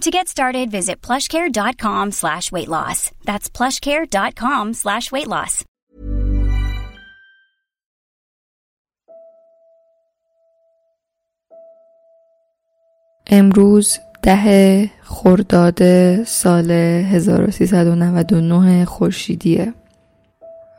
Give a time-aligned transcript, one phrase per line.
[0.00, 3.10] To get started, visit plushcare.com slash weight loss.
[3.28, 5.64] That's plushcare.com slash weight loss.
[13.26, 19.74] امروز ده خرداد سال 1399 خورشیدیه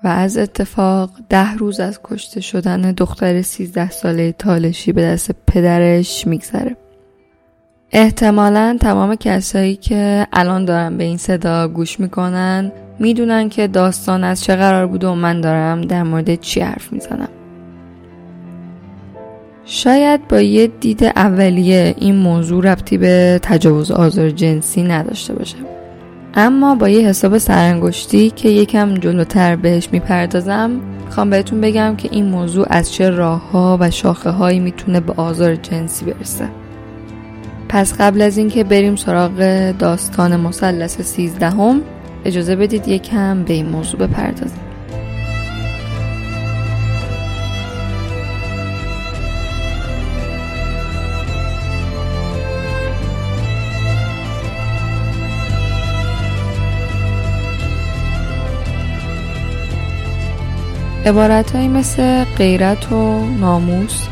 [0.03, 6.27] و از اتفاق ده روز از کشته شدن دختر 13 ساله تالشی به دست پدرش
[6.27, 6.77] میگذره
[7.93, 14.43] احتمالا تمام کسایی که الان دارن به این صدا گوش می‌کنن می‌دونن که داستان از
[14.43, 17.29] چه قرار بوده و من دارم در مورد چی حرف می‌زنم.
[19.65, 25.57] شاید با یه دید اولیه این موضوع ربطی به تجاوز آزار جنسی نداشته باشه
[26.33, 30.71] اما با یه حساب سرانگشتی که یکم جلوتر بهش می‌پردازم
[31.05, 35.13] می‌خوام بهتون بگم که این موضوع از چه راه ها و شاخه هایی می‌تونه به
[35.17, 36.60] آزار جنسی برسه.
[37.71, 41.81] پس قبل از اینکه بریم سراغ داستان مثلث سیزدهم
[42.25, 44.59] اجازه بدید یکم به این موضوع بپردازیم.
[61.05, 64.07] عبارت مثل غیرت و ناموس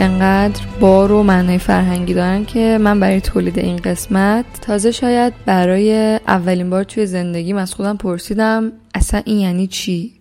[0.00, 6.14] انقدر بار و معنای فرهنگی دارن که من برای تولید این قسمت تازه شاید برای
[6.26, 10.12] اولین بار توی زندگیم از خودم پرسیدم اصلا این یعنی چی؟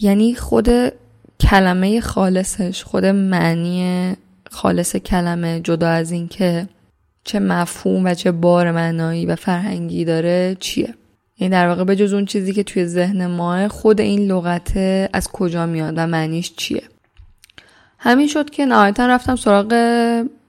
[0.00, 0.68] یعنی خود
[1.40, 4.12] کلمه خالصش خود معنی
[4.50, 6.68] خالص کلمه جدا از این که
[7.24, 10.94] چه مفهوم و چه بار معنایی و فرهنگی داره چیه؟
[11.38, 14.76] یعنی در واقع به جز اون چیزی که توی ذهن ماه خود این لغت
[15.12, 16.82] از کجا میاد و معنیش چیه
[17.98, 19.74] همین شد که نهایتا رفتم سراغ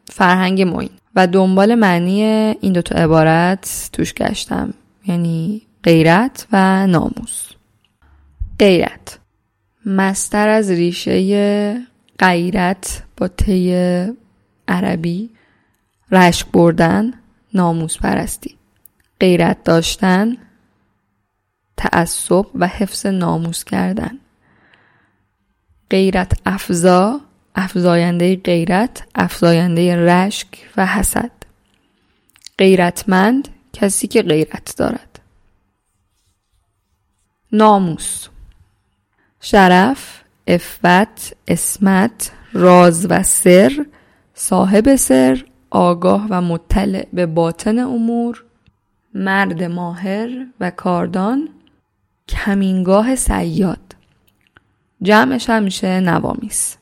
[0.09, 2.23] فرهنگ موین و دنبال معنی
[2.61, 4.73] این دوتا عبارت توش گشتم.
[5.05, 7.49] یعنی غیرت و ناموس.
[8.59, 9.19] غیرت.
[9.85, 11.81] مستر از ریشه
[12.19, 13.73] غیرت با طی
[14.67, 15.29] عربی
[16.11, 17.13] رشک بردن
[17.53, 18.55] ناموس پرستی.
[19.19, 20.37] غیرت داشتن
[21.77, 24.19] تعصب و حفظ ناموس کردن.
[25.89, 27.21] غیرت افزا
[27.59, 30.47] افزاینده غیرت افزاینده رشک
[30.77, 31.31] و حسد.
[32.57, 35.19] غیرتمند کسی که غیرت دارد.
[37.51, 38.27] ناموس.
[39.41, 43.85] شرف افت اسمت راز و سر
[44.33, 48.43] صاحب سر آگاه و مطلع به باطن امور
[49.13, 51.49] مرد ماهر و کاردان
[52.29, 53.95] کمینگاه سیاد.
[55.01, 56.78] جمعش هم میشه نوامیس.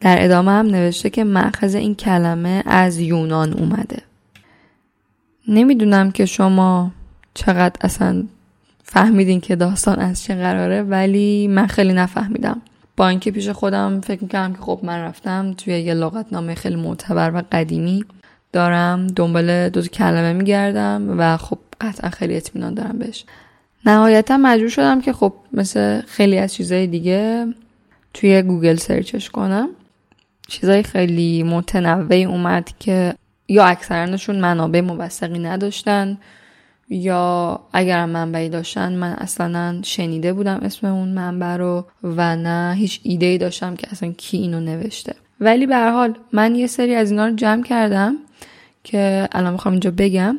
[0.00, 4.02] در ادامه هم نوشته که مأخذ این کلمه از یونان اومده.
[5.48, 6.90] نمی‌دونم که شما
[7.34, 8.24] چقدر اصلا
[8.84, 12.62] فهمیدین که داستان از چه قراره ولی من خیلی نفهمیدم.
[12.96, 17.30] با اینکه پیش خودم فکر می‌کردم که خب من رفتم توی یه لغتنامه خیلی معتبر
[17.34, 18.04] و قدیمی
[18.52, 23.24] دارم دنبال دو کلمه میگردم و خب قطعا خیلی اطمینان دارم بهش.
[23.86, 27.46] نهایتا مجبور شدم که خب مثل خیلی از چیزهای دیگه
[28.14, 29.68] توی گوگل سرچش کنم.
[30.50, 33.14] چیزای خیلی متنوعی اومد که
[33.48, 36.18] یا اکثرانشون منابع موثقی نداشتن
[36.88, 43.00] یا اگر منبعی داشتن من اصلا شنیده بودم اسم اون منبع رو و نه هیچ
[43.02, 45.14] ایده ای داشتم که اصلا کی اینو نوشته.
[45.40, 48.16] ولی به حال من یه سری از اینا رو جمع کردم
[48.84, 50.38] که الان می‌خوام اینجا بگم.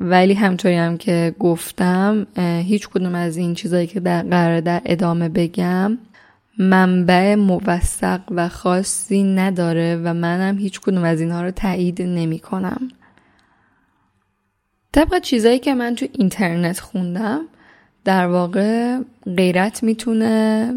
[0.00, 2.26] ولی همطوری هم که گفتم
[2.66, 5.98] هیچ کدوم از این چیزایی که در قرار در ادامه بگم
[6.58, 12.88] منبع موثق و خاصی نداره و منم هیچ کدوم از اینها رو تایید نمی کنم.
[14.92, 17.40] طبق چیزایی که من تو اینترنت خوندم
[18.04, 18.98] در واقع
[19.36, 20.74] غیرت می‌تونه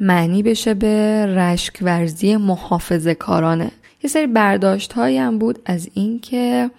[0.00, 3.70] معنی بشه به رشک ورزی محافظه کارانه
[4.02, 6.70] یه سری برداشت هم بود از اینکه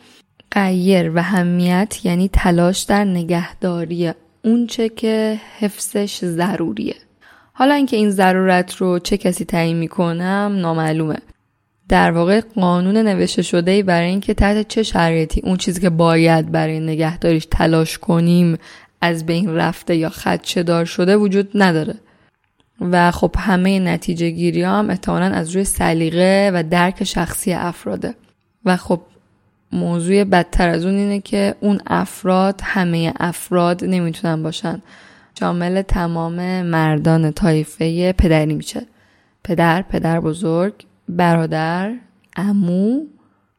[0.51, 4.11] غیر و همیت یعنی تلاش در نگهداری
[4.43, 6.95] اونچه که حفظش ضروریه
[7.59, 11.17] حالا اینکه این ضرورت رو چه کسی تعیین می‌کنم نامعلومه.
[11.89, 16.51] در واقع قانون نوشته شده ای برای اینکه تحت چه شرایطی اون چیزی که باید
[16.51, 18.57] برای نگهداریش تلاش کنیم
[19.01, 21.95] از بین رفته یا خدشه دار شده وجود نداره.
[22.81, 28.13] و خب همه نتیجه گیری هم احتمالا از روی سلیقه و درک شخصی افراده.
[28.65, 29.01] و خب
[29.71, 34.81] موضوع بدتر از اون اینه که اون افراد همه افراد نمی‌تونن باشن.
[35.39, 38.85] شامل تمام مردان طایفه پدری میشه.
[39.43, 40.73] پدر پدر بزرگ
[41.09, 41.93] برادر
[42.35, 43.01] امو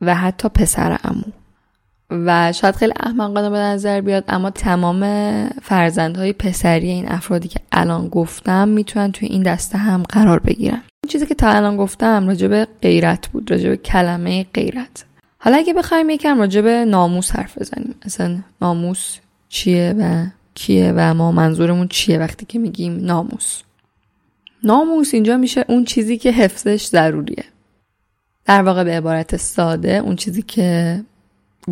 [0.00, 1.22] و حتی پسر امو.
[2.10, 5.02] و شاید خیلی احمقانه به نظر بیاد اما تمام
[5.62, 10.82] فرزندهای پسری این افرادی که الان گفتم می‌تونن توی این دسته هم قرار بگیرن.
[11.04, 15.04] این چیزی که تا الان گفتم راجع به غیرت بود راجع به کلمه غیرت.
[15.38, 17.94] حالا اگه بخوایم یکم راجع به ناموس حرف بزنیم.
[18.06, 20.26] مثلا ناموس چیه و
[20.58, 23.62] کیه و ما منظورمون چیه وقتی که میگیم ناموس.
[24.64, 27.44] ناموس اینجا میشه اون چیزی که حفظش ضروریه.
[28.44, 31.00] در واقع به عبارت ساده اون چیزی که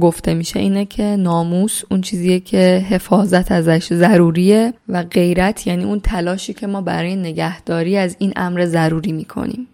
[0.00, 6.00] گفته میشه اینه که ناموس اون چیزیه که حفاظت ازش ضروریه و غیرت یعنی اون
[6.00, 9.68] تلاشی که ما برای نگهداری از این امر ضروری می‌کنیم.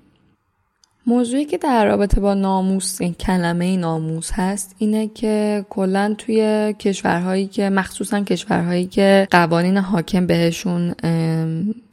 [1.06, 7.46] موضوعی که در رابطه با ناموس این کلمه ناموس هست اینه که کلا توی کشورهایی
[7.46, 10.94] که مخصوصا کشورهایی که قوانین حاکم بهشون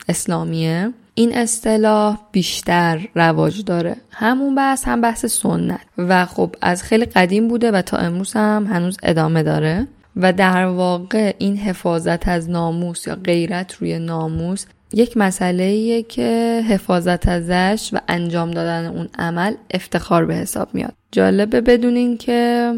[0.10, 3.96] اسلامیه این اصطلاح بیشتر رواج داره.
[4.12, 5.80] همون بحث هم بحث سنت.
[5.98, 9.88] و خب از خیلی قدیم بوده و تا امروز هم هنوز ادامه داره.
[10.16, 17.28] و در واقع این حفاظت از ناموس یا غیرت روی ناموس یک مسئله که حفاظت
[17.28, 20.94] ازش و انجام دادن اون عمل افتخار به حساب میاد.
[21.12, 22.74] جالبه بدونین که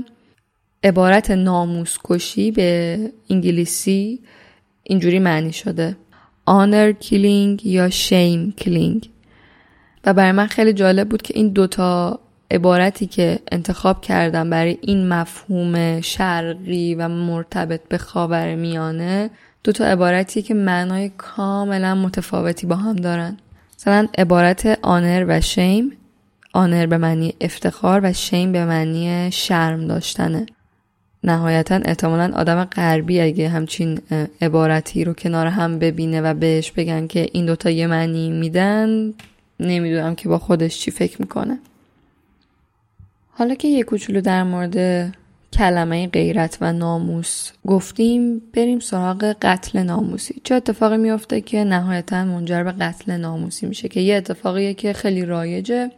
[0.83, 2.99] عبارت ناموس کشی به
[3.29, 4.19] انگلیسی
[4.83, 5.97] اینجوری معنی شده.
[6.49, 9.07] Honor killing یا shame killing.
[10.05, 12.19] و برای من خیلی جالب بود که این دوتا
[12.51, 19.29] عبارتی که انتخاب کردم برای این مفهوم شرقی و مرتبط به خاور میانه
[19.63, 23.37] دو تا عبارتی که معنای کاملا متفاوتی با هم دارن.
[23.79, 25.91] مثلا عبارت آنر و شیم
[26.53, 30.45] آنر به معنی افتخار و شیم به معنی شرم داشتنه.
[31.23, 34.01] نهایتا احتمالا آدم غربی اگه همچین
[34.41, 39.13] عبارتی رو کنار هم ببینه و بهش بگن که این دوتا یه معنی میدن
[39.59, 41.59] نمی‌دونم که با خودش چی فکر می‌کنه.
[43.31, 44.77] حالا که یه کوچولو در مورد
[45.53, 47.51] کلمه غیرت و ناموس.
[47.67, 50.41] گفتیم بریم سراغ قتل ناموسی.
[50.43, 55.25] چه اتفاقی میافته که نهایتا منجر به قتل ناموسی میشه؟ که یه اتفاقیه که خیلی
[55.25, 55.91] رایجه.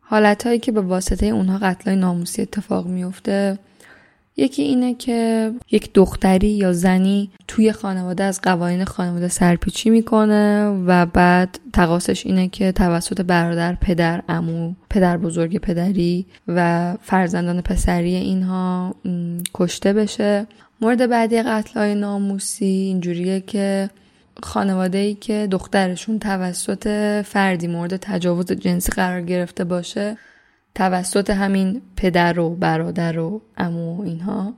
[0.00, 3.58] حالتهایی که به واسطه اونها قتل ناموسی اتفاق میفته
[4.36, 11.06] یکی اینه که یک دختری یا زنی توی خانواده از قوانین خانواده سرپیچی می‌کنه و
[11.06, 18.94] بعد تقاسش اینه که توسط برادر پدر امو پدر بزرگ پدری و فرزندان پسری اینها
[19.54, 20.46] کشته بشه.
[20.80, 23.90] مورد بعدی قتل های ناموسی اینجوریه که
[24.42, 26.88] خانواده ای که دخترشون توسط
[27.22, 30.16] فردی مورد تجاوز جنسی قرار گرفته باشه
[30.76, 34.54] توسط همین پدر و برادر و امو و اینها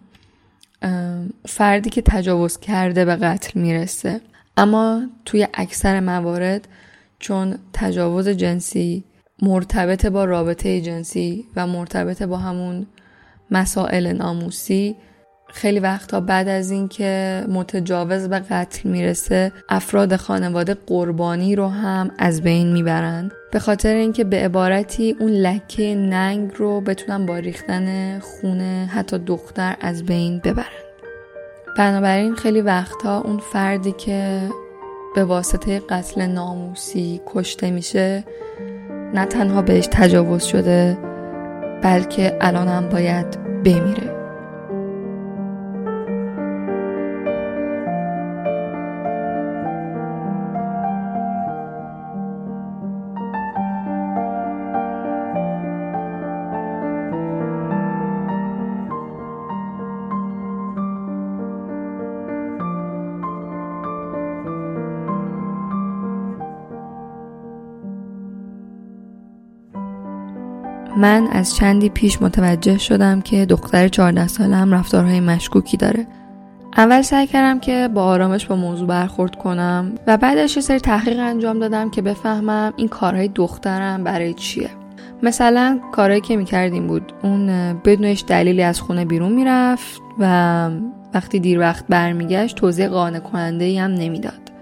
[1.47, 4.21] فردی که تجاوز کرده به قتل می‌رسه.
[4.57, 6.69] اما توی اکثر موارد
[7.19, 9.05] چون تجاوز جنسی
[9.43, 12.87] مرتبط با رابطه جنسی و مرتبط با همون
[13.51, 14.97] مسائل ناموسی
[15.53, 22.43] خیلی وقتا بعد از اینکه متجاوز به قتل می‌رسه افراد خانواده قربانی رو هم از
[22.43, 23.33] بین می‌برند.
[23.53, 29.77] به خاطر اینکه به عبارتی اون لکه ننگ رو بتونن با ریختن خونه حتی دختر
[29.81, 30.65] از بین ببرن.
[31.79, 34.41] بنابراین خیلی وقتا اون فردی که
[35.15, 38.25] به واسطه قتل ناموسی کشته میشه
[39.15, 40.99] نه تنها بهش تجاوز شده
[41.83, 43.27] بلکه الان هم باید
[43.65, 44.18] بمیره.
[70.99, 76.07] من از چندی پیش متوجه شدم که دختر 14 سالم رفتارهای مشکوکی داره.
[76.77, 81.19] اول سعی کردم که با آرامش با موضوع برخورد کنم و بعدش یه سری تحقیق
[81.21, 84.71] انجام دادم که بفهمم این کارهای دخترم برای چیه.
[85.23, 87.13] مثلا کارهایی که می‌کردیم بود.
[87.23, 87.47] اون
[87.85, 90.71] بدونش دلیلی از خونه بیرون می‌رفت و
[91.15, 94.53] وقتی دیر وقت برمیگشت توضیح قانع کننده ای هم نمی‌داد.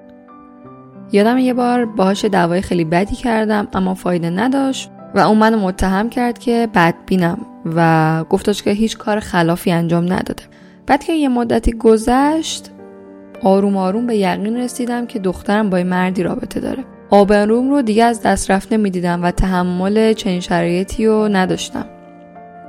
[1.12, 4.90] یادم یه بار باهاش دعوای خیلی بدی کردم اما فایده نداشت.
[5.16, 7.38] و اون منو متهم کرد که بدبینم
[7.76, 10.42] و گفتش که هیچ کار خلافی انجام نداده.
[10.86, 12.70] بعد که یه مدتی گذشت
[13.42, 16.84] آروم آروم به یقین رسیدم که دخترم با مردی رابطه داره.
[17.10, 21.86] آبروم رو دیگه از دست رفته می‌دیدم و تحمل چنین شرایطی رو نداشتم.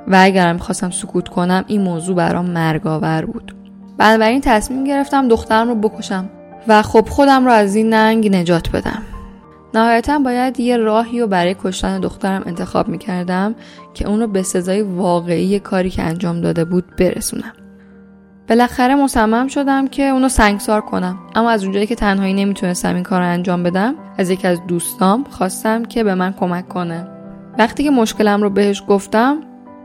[0.08, 3.56] و اگرم می‌خواستم سکوت کنم این موضوع برام مرگاور بود.
[3.98, 6.30] بنابراین تصمیم گرفتم دخترم رو بکشم
[6.68, 9.02] و خب خودم رو از این ننگ نجات بدم.
[9.74, 13.56] نهایتا باید یه راهی رو برای کشتن دخترم انتخاب می‌کردم
[13.94, 17.54] که اون رو به سزای واقعی کاری که انجام داده بود برسونم.
[18.50, 21.18] بالاخره مصمم شدم که اونو سنگسار کنم.
[21.36, 25.24] اما از اونجایی که تنهایی نمی‌تونستم این کار رو انجام بدم از یکی از دوستام
[25.24, 27.08] خواستم که به من کمک کنه.
[27.60, 29.38] وقتی که مشکلم رو بهش گفتم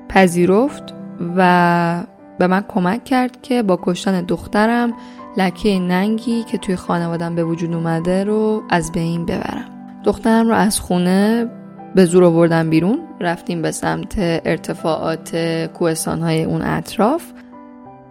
[0.09, 0.95] پذیرفت
[1.37, 2.03] و
[2.39, 4.93] به من کمک کرد که با کشتن دخترم
[5.37, 9.65] لکه ننگی که توی خانوادم به وجود اومده رو از بین ببرم.
[10.05, 11.51] دخترم رو از خونه
[11.95, 15.37] به زور آوردم بیرون رفتیم به سمت ارتفاعات
[15.75, 17.23] کوهستانهای اون اطراف.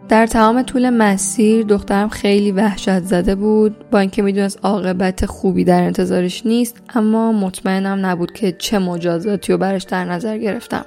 [0.10, 5.84] در تمام طول مسیر دخترم خیلی وحشت زده بود با اینکه می‌دونست عاقبت خوبی در
[5.84, 10.86] انتظارش نیست اما مطمئنم نبود که چه مجازاتی رو برش در نظر گرفتم.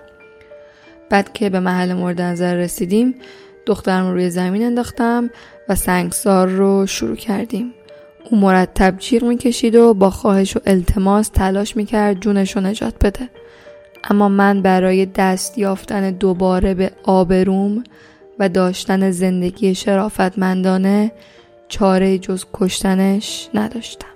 [1.11, 3.15] بعد که به محل مورد نظر رسیدیم
[3.67, 5.31] دخترم رو روی زمین انداختم.
[5.69, 7.75] و سنگسار رو شروع کردیم.
[8.31, 13.29] او مرتب جیغ می‌کشید و با خواهش و التماس تلاش می‌کرد جونش رو نجات بده.
[14.11, 17.85] اما من برای دست یافتن دوباره به آبروم
[18.39, 21.13] و داشتن زندگی شرافتمندانه
[21.69, 24.14] چاره جز کشتنش نداشتم.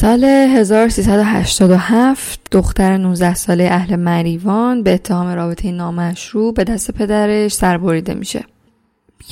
[0.00, 8.14] سال 1387 دختر 19 ساله اهل مریوان به اتهام رابطه نامشروع به دست پدرش سربریده
[8.14, 8.44] میشه.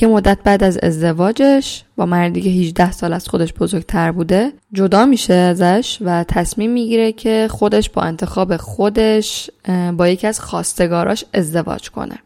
[0.01, 5.05] یه مدت بعد از ازدواجش با مردی که 18 سال از خودش بزرگتر بوده جدا
[5.05, 9.49] میشه ازش و تصمیم می‌گیره که خودش با انتخاب خودش
[9.97, 12.19] با یکی از خواستگاراش ازدواج کنه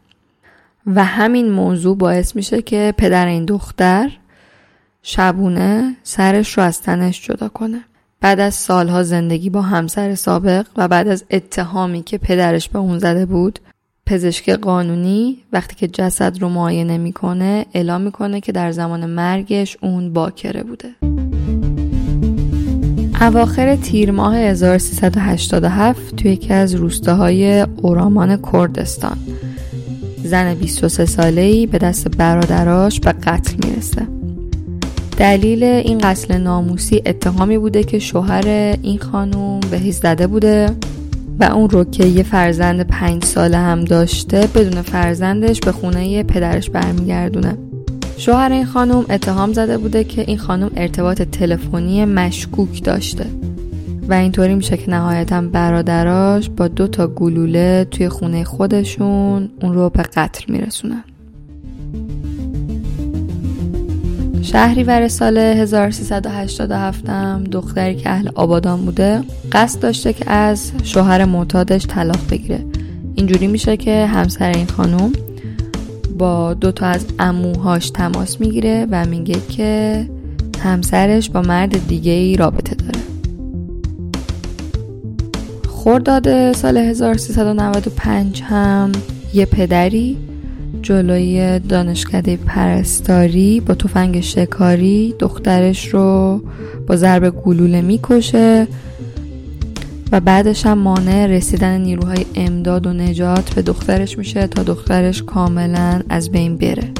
[0.86, 4.10] و همین موضوع باعث میشه که پدر این دختر
[5.02, 7.84] شبونه سرش رو از تنش جدا کنه
[8.24, 12.98] بعد از سالها زندگی با همسر سابق و بعد از اتهامی که پدرش به اون
[12.98, 13.58] زده بود
[14.06, 20.12] پزشک قانونی وقتی که جسد رو معاینه می‌کنه اعلام می‌کنه که در زمان مرگش اون
[20.12, 20.88] باکره بوده.
[23.20, 29.16] اواخر تیر ماه 1387 توی یکی از روستاهای اورامان کردستان.
[30.24, 34.23] زن 23 ساله‌ای به دست برادراش به قتل می‌رسه.
[35.16, 38.46] دلیل این قتل ناموسی اتهامی بوده که شوهر
[38.82, 40.70] این خانوم بهش زده بوده
[41.40, 46.70] و اون رو که یه فرزند پنج ساله هم داشته بدون فرزندش به خونه پدرش
[46.70, 47.58] برمیگردونه.
[48.16, 53.26] شوهر این خانم اتهام زده بوده که این خانم ارتباط تلفنی مشکوک داشته
[54.08, 59.90] و اینطوری میشه که نهایتا برادراش با دو تا گلوله توی خونه خودشون اون رو
[59.90, 61.04] به قتل میرسونن.
[64.44, 69.22] شهریور سال 1387 هم دختری که اهل آبادان بوده
[69.52, 72.64] قصد داشته که از شوهر معتادش طلاق بگیره.
[73.14, 75.12] اینجوری میشه که همسر این خانم
[76.18, 80.06] با دو تا از اموهاش تماس می‌گیره و میگه که
[80.58, 83.00] همسرش با مرد دیگه ای رابطه داره.
[85.68, 88.92] خورداد سال 1395 هم
[89.34, 90.18] یه پدری
[90.84, 96.40] جلوی دانشکده پرستاری با تفنگ شکاری دخترش رو
[96.86, 98.66] با ضرب گلوله می‌کشه
[100.12, 106.02] و بعدش هم مانع رسیدن نیروهای امداد و نجات به دخترش میشه تا دخترش کاملا
[106.08, 106.90] از بین بره.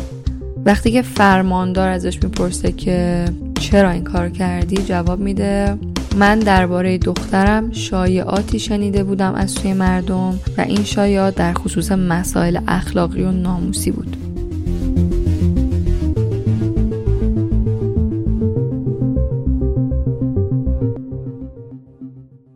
[0.65, 3.25] وقتی که فرماندار ازش می‌پرسه که
[3.61, 5.79] چرا این کار کردی جواب میده
[6.19, 12.61] من درباره دخترم شایعاتی شنیده بودم از سوی مردم و این شایعات در خصوص مسائل
[12.69, 14.17] اخلاقی و ناموسی بود.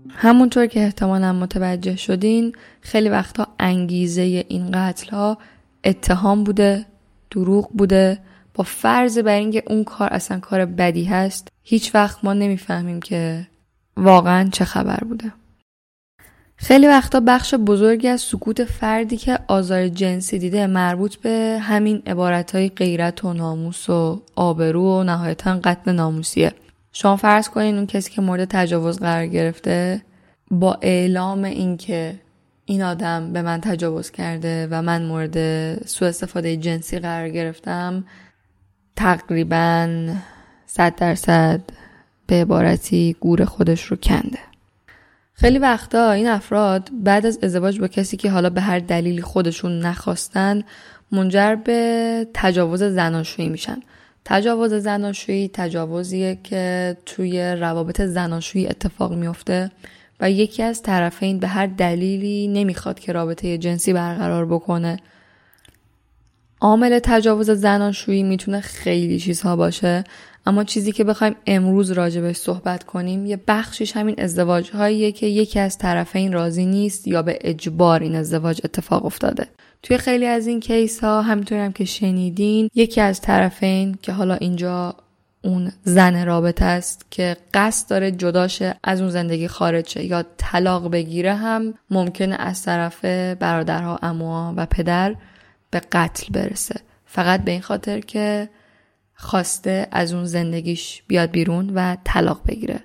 [0.09, 5.39] همونطور که احتمالا متوجه شدین خیلی وقتا انگیزه این قتل ها
[5.85, 6.87] اتهام بوده
[7.31, 8.19] دروغ بوده
[8.63, 13.47] فرض بر اینکه اون کار اصلا کار بدی هست هیچ وقت ما نمی‌فهمیم که
[13.97, 15.33] واقعا چه خبر بوده.
[16.57, 22.55] خیلی وقتا بخش بزرگی از سکوت فردی که آزار جنسی دیده مربوط به همین عبارت
[22.55, 26.53] های غیرت و ناموس و آبرو و نهایتا قتل ناموسیه.
[26.93, 30.03] شما فرض کنین اون کسی که مورد تجاوز قرار گرفته
[30.51, 32.15] با اعلام اینکه
[32.65, 35.37] این آدم به من تجاوز کرده و من مورد
[35.87, 38.05] سوء استفاده جنسی قرار گرفتم
[38.99, 40.09] تقریبا
[40.67, 41.61] صد درصد
[42.27, 44.39] به عبارتی گور خودش رو کنده.
[45.35, 49.79] خیلی وقتا این افراد بعد از ازدواج با کسی که حالا به هر دلیلی خودشون
[49.79, 50.63] نخواستن
[51.13, 53.81] منجر به تجاوز زناشویی میشن.
[54.25, 59.71] تجاوز زناشویی تجاوزیه که توی روابط زناشویی اتفاق میفته
[60.21, 64.99] و یکی از طرفین به هر دلیلی نمی‌خواد که رابطه جنسی برقرار بکنه.
[66.61, 70.05] عامل تجاوز زناشویی می‌تونه خیلی چیزها باشه
[70.47, 75.61] اما چیزی که بخوایم امروز راجبش صحبت کنیم یه بخشش همین ازدواج هاییه که یکی
[75.61, 79.47] از طرفین راضی نیست یا به اجبار این ازدواج اتفاق افتاده.
[79.83, 84.35] توی خیلی از این کیس ها همینطور هم که شنیدین یکی از طرفین که حالا
[84.35, 84.95] اینجا
[85.43, 90.91] اون زن رابطه است که قصد داره جداشه از اون زندگی خارج شه یا طلاق
[90.91, 95.15] بگیره هم ممکنه از طرف برادرها اموها و پدر
[95.71, 96.81] به قتل برسه.
[97.07, 98.49] فقط به این خاطر که
[99.15, 102.81] خواسته از اون زندگیش بیاد بیرون و طلاق بگیره.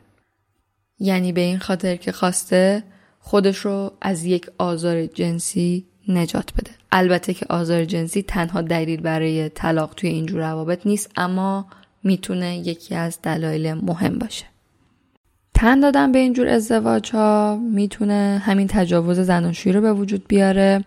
[1.00, 2.84] یعنی به این خاطر که خواسته
[3.20, 6.72] خودش رو از یک آزار جنسی نجات بده.
[6.92, 11.68] البته که آزار جنسی تنها دلیل برای طلاق توی اینجور روابط نیست اما
[12.04, 14.46] می‌تونه یکی از دلایل مهم باشه.
[15.54, 20.84] تن دادن به اینجور ازدواج ها می‌تونه همین تجاوز زناشویی رو به وجود بیاره.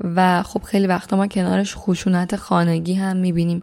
[0.00, 3.62] و خب خیلی وقتا ما کنارش خشونت خانگی هم می‌بینیم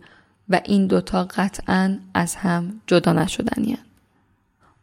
[0.49, 3.77] و این دوتا قطعا از هم جدا نشدنی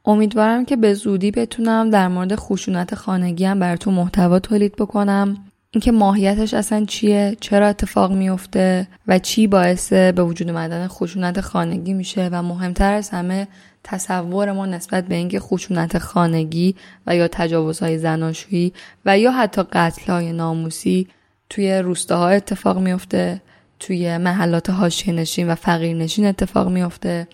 [0.05, 5.37] امیدوارم که به زودی بتونم در مورد خشونت خانگی هم براتون محتوا تولید بکنم.
[5.71, 11.93] اینکه ماهیتش اصلا چیه؟ چرا اتفاق میفته و چی باعث به وجود اومدن خشونت خانگی
[11.93, 13.49] میشه؟ و مهمتر از همه
[13.85, 16.75] تصور ما نسبت به اینکه خشونت خانگی
[17.07, 18.73] و یا تجاوزهای زناشویی
[19.07, 21.09] و یا حتی قتلهای ناموسی
[21.53, 23.41] توی روستاها اتفاق میفته
[23.81, 27.29] توی محلات حاشیه نشین و فقیر نشین اتفاق میفته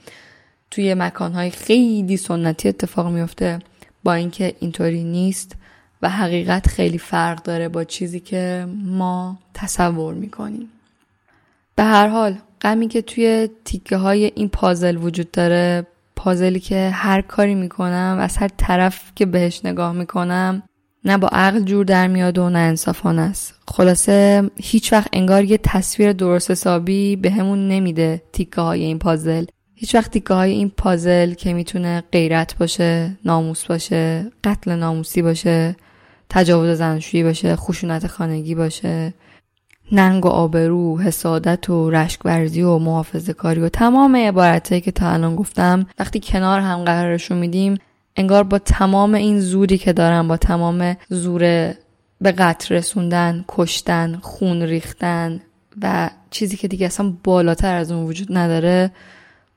[0.71, 3.59] توی مکانهای خیلی سنتی اتفاق میفته
[4.05, 5.57] با اینکه اینطوری نیست
[6.03, 10.69] و حقیقت خیلی فرق داره با چیزی که ما تصور می‌کنیم.
[11.77, 17.21] به هر حال غمی که توی تیکه های این پازل وجود داره پازلی که هر
[17.21, 20.63] کاری می‌کنم از هر طرف که بهش نگاه می‌کنم
[21.05, 23.55] نه با عقل جور در میاد و نه انصافانه است.
[23.69, 29.45] خلاصه هیچ وقت انگار یه تصویر درست حسابی به همون نمیده تیکه های این پازل.
[29.75, 35.77] هیچ وقت تیکه های این پازل که می‌تونه غیرت باشه ناموس باشه قتل ناموسی باشه
[36.31, 39.15] تجاوز زنشویی باشه خشونت خانگی باشه
[39.93, 45.37] ننگ و آبرو حسادت و رشکورزی و محافظه کاری و تمام عبارتهایی که تا الان
[45.37, 47.79] گفتم وقتی کنار هم قرارشون میدیم
[48.19, 51.41] انگار با تمام این زوری که دارن با تمام زور
[52.21, 55.41] به قتل رسوندن کشتن خون ریختن
[55.83, 58.91] و چیزی که دیگه اصلا بالاتر از اون وجود نداره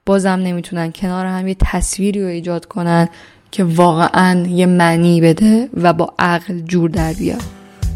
[0.06, 3.10] بازم نمی‌تونن کنار هم یه تصویری رو ایجاد کنن
[3.52, 7.42] که واقعا یه معنی بده و با عقل جور در بیاد.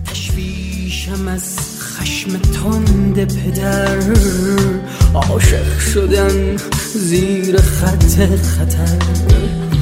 [0.05, 3.99] تشویشم از خشم تند پدر
[5.13, 6.57] عاشق شدن
[6.93, 9.74] زیر خط خطر.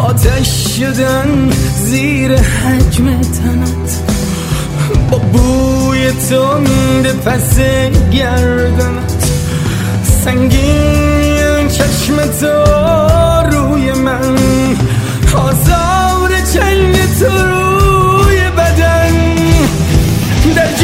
[0.00, 1.50] آتش شدن
[1.84, 4.00] زیر حجم تنت.
[5.10, 7.58] با بوی تند پس
[8.12, 9.30] گردنت.
[10.24, 12.46] سنگین چشم تو
[13.50, 14.38] روی من.
[15.34, 19.14] آزار چنگ تو روی بدن.
[20.56, 20.79] در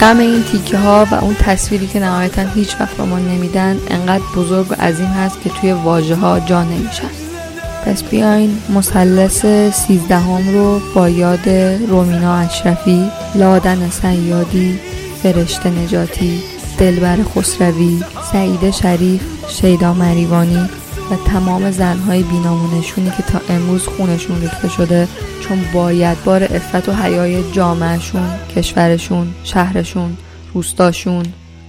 [0.00, 4.24] غم این تیکه ها و اون تصویری که نهایتا هیچ وقت به ما نمیدن انقدر
[4.36, 7.10] بزرگ و عظیم هست که توی واژه ها جا نمیشن.
[7.84, 11.48] پس بیاین مثلث سیزدهم رو با یاد
[11.88, 14.78] رومینا اشرفی لادن سیادی
[15.22, 16.42] فرشته نجاتی
[16.78, 20.68] دلبر خسروی سعید شریف شیدا مریوانی
[21.10, 25.08] و تمام زنهای بینامونشونی که تا امروز خونشون ریخته شده
[25.40, 30.16] چون باید بار افت و حیای جامعهشون کشورشون شهرشون
[30.54, 31.22] روستاشون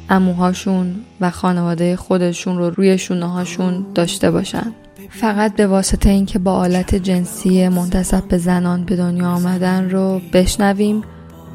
[0.09, 4.73] اموهاشون و خانواده خودشون رو روی شونه هاشون داشته باشن.
[5.09, 11.01] فقط به واسطه اینکه با آلت جنسی منتصب به زنان به دنیا آمدن رو بشنویم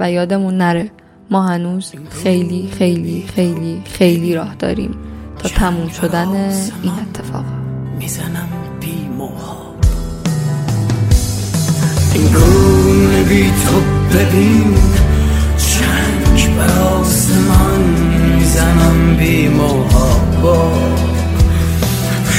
[0.01, 0.90] و یادمون نره
[1.31, 4.94] ما هنوز خیلی خیلی خیلی خیلی راه داریم
[5.38, 6.29] تا تموم شدن
[6.83, 7.63] این اتفاق.
[7.98, 8.48] می‌زنم
[8.80, 9.74] بی موها.
[12.14, 13.80] این گونه بی تو
[14.18, 14.74] ببین
[15.57, 17.80] چنگ بر آسمان
[18.38, 20.72] می‌زنم بی موها.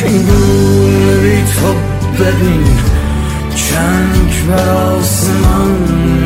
[0.05, 1.73] این گونه بی تو
[2.23, 2.63] ببین
[3.55, 5.71] چنگ بر آسمان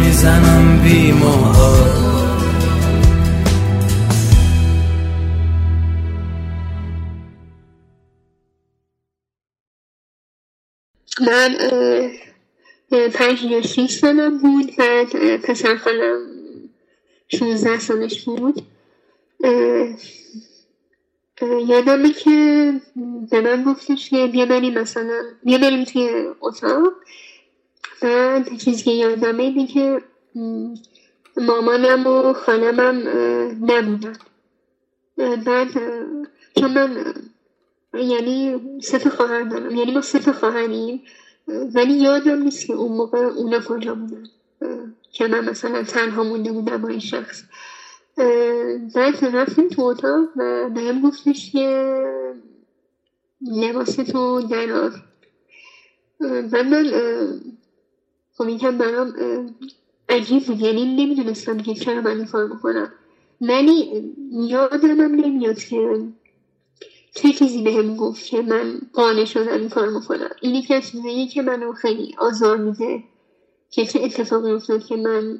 [0.04, 2.09] می‌زنم بی موها.
[11.22, 11.58] من
[13.14, 16.20] پنج یا شیش سالم بود بعد پسر خالم
[17.28, 18.62] شونزده سالش بود.
[21.68, 22.74] یادمه که
[23.32, 26.10] به من گفتش که بیا بریم مثلا بیا بریم توی
[26.42, 26.94] اتاق.
[28.02, 30.02] بعد چیزی که یادمه اینه که
[31.38, 33.08] مامانم و خانمم
[33.62, 34.18] نبودن.
[35.18, 35.70] بعد
[36.60, 37.14] چون من
[37.94, 39.76] یعنی سه خواهر دارم.
[39.76, 41.02] یعنی ما سه خواهریم.
[41.74, 44.24] ولی یادم نیست که اون موقع اونا کجا بودن
[45.12, 47.44] که من مثلا تنها مونده بودم با این شخص.
[48.96, 51.94] بعد رفتیم تو اتاق و بهم گفتش که
[53.42, 54.92] لباس تو درار
[56.22, 56.92] و من
[58.38, 59.14] خب یکم برام
[60.10, 60.62] عجیب بود.
[60.62, 62.92] یعنی نمی‌دونستم که چرا من این کار می‌کنم
[63.42, 66.08] ولی یادم هم نمیاد که
[67.16, 71.28] چه چیزی بهم گفت که من قانع شدم این کار می‌کنم این یکی از چیزایی
[71.28, 73.04] که منو خیلی آزار میده
[73.70, 75.40] که چه اتفاقی افتاد که من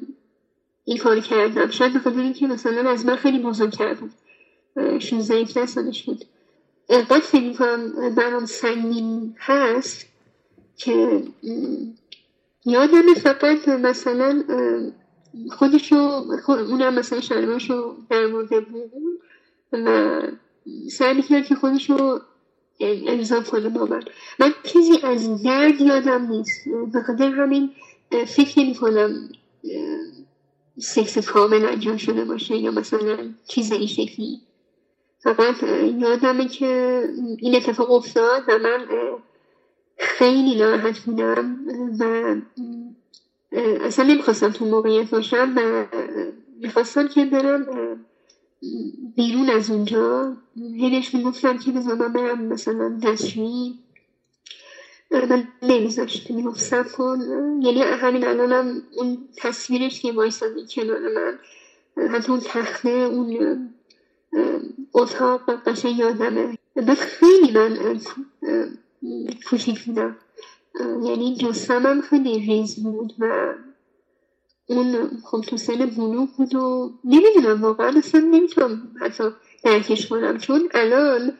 [0.84, 1.70] این کار کردم.
[1.70, 4.12] شاید بخاطر که مثلا از من خیلی بزرگ بود.
[4.98, 6.24] 16 سالش بود.
[6.88, 10.06] قد فکر می‌کنم برام سنگین هست
[10.76, 11.22] که
[12.64, 14.42] یادم فقط مثلا
[15.50, 15.96] خودشو
[16.48, 18.92] اونم مثلا شلوارشو در مورد بود
[19.72, 20.22] و
[20.90, 22.20] سعی می‌کرد که خودش رو
[23.08, 24.02] الزام کنه با من
[24.38, 26.68] من چیزی از درد یادم نیست.
[26.92, 27.70] به خاطر همین
[28.26, 29.28] فکر نمی کنم
[30.78, 34.40] سکس کامل انجام شده باشه یا مثلا چیز این شکلی.
[35.22, 35.62] فقط
[35.98, 37.02] یادمه که
[37.38, 38.86] این اتفاق افتاد و من
[39.98, 41.56] خیلی ناراحت بودم
[42.00, 42.34] و
[43.80, 45.86] اصلا نمی‌خواستم تو موقعیت باشم و
[46.60, 47.66] می‌خواستم که برم
[49.16, 53.78] بیرون از اونجا هیلش می‌گفتم که بذار من برم مثلا دستشویی.
[55.10, 57.18] من نمیذاشت می‌گفت سب کن
[57.62, 61.38] یعنی همین الانم اون تصویرش که وایستاده کنار من
[62.08, 63.68] حتی اون تخته اون
[64.92, 66.58] اتاق قشنگ یادمه.
[66.76, 68.00] بعد خیلی من
[69.46, 70.16] کوچیک بودم.
[71.02, 73.54] یعنی جسمم خیلی ریز بود و
[74.70, 79.24] اون خب تو سن بلوغ بود و نمی‌دونم واقعا اصلا نمی‌تونم حتی
[79.64, 80.38] درکش کنم.
[80.38, 81.32] چون الان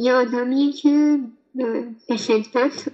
[0.00, 1.18] یه آدمیه که
[2.08, 2.84] به شدت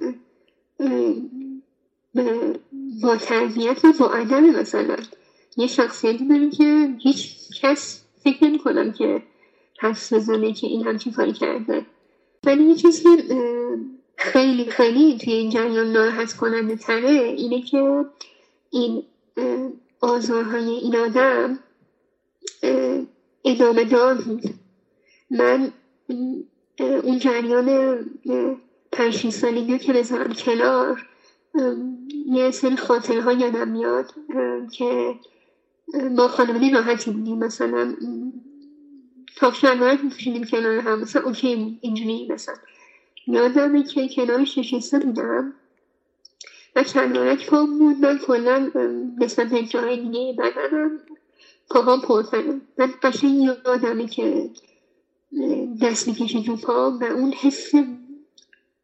[3.03, 4.97] با تربیت و با عدم مثلا.
[5.57, 9.23] یه شخصیتی داره که هیچ کس فکر نمی کنم که
[9.81, 11.87] حس بزنه که این همچین کاری کرده.
[12.45, 13.09] ولی یه چیزی
[14.17, 18.05] خیلی خیلی توی این جریان ناراحت کننده تره اینه که
[18.71, 19.03] این
[20.01, 21.59] آزارهای این آدم
[23.45, 24.43] ادامه دار بود.
[25.31, 25.73] من
[26.79, 27.99] اون جریان
[28.93, 31.09] پنج سالگی که بذارم کنار
[32.27, 34.15] یه سری خاطره ها یادم میاد
[34.73, 35.15] که
[36.11, 37.39] ما خانواده راحتی بودیم.
[37.39, 37.97] مثلا
[39.41, 42.55] کاف شلوارک میپوشیدیم کنار هم مثلا اوکی اینجوری مثلا.
[43.27, 45.55] یادمه که کنارش نشسته بودم.
[46.77, 48.71] و چندانک پام بود من کلا
[49.21, 51.01] نسبت جای دیگه بدنم
[51.71, 54.51] پاهام پرتنه من قشنگ یادمه که
[55.83, 57.73] دست می‌کشه تو پا و اون حس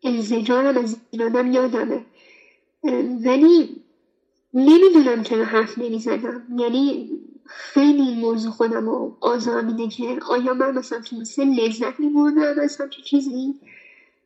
[0.05, 2.05] انزجارم از این آدم یادمه.
[3.25, 3.83] ولی
[4.55, 6.47] نمی‌دونم چرا حرف نمی‌زدم.
[6.59, 7.11] یعنی
[7.47, 12.77] خیلی این موضوع خودم رو آزار میده که آیا من مثلا تونسته لذت میبردم از
[12.81, 13.55] همچه چیزی؟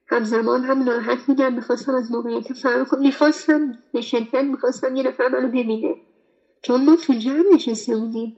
[0.07, 3.01] همزمان هم ناراحت بودم می‌خواستم از موقعیت فرار کنم.
[3.01, 5.97] می‌خواستم به شدت می‌خواستم یه نفر منو ببینه.
[6.63, 8.37] چون ما تو جمع نشسته بودیم.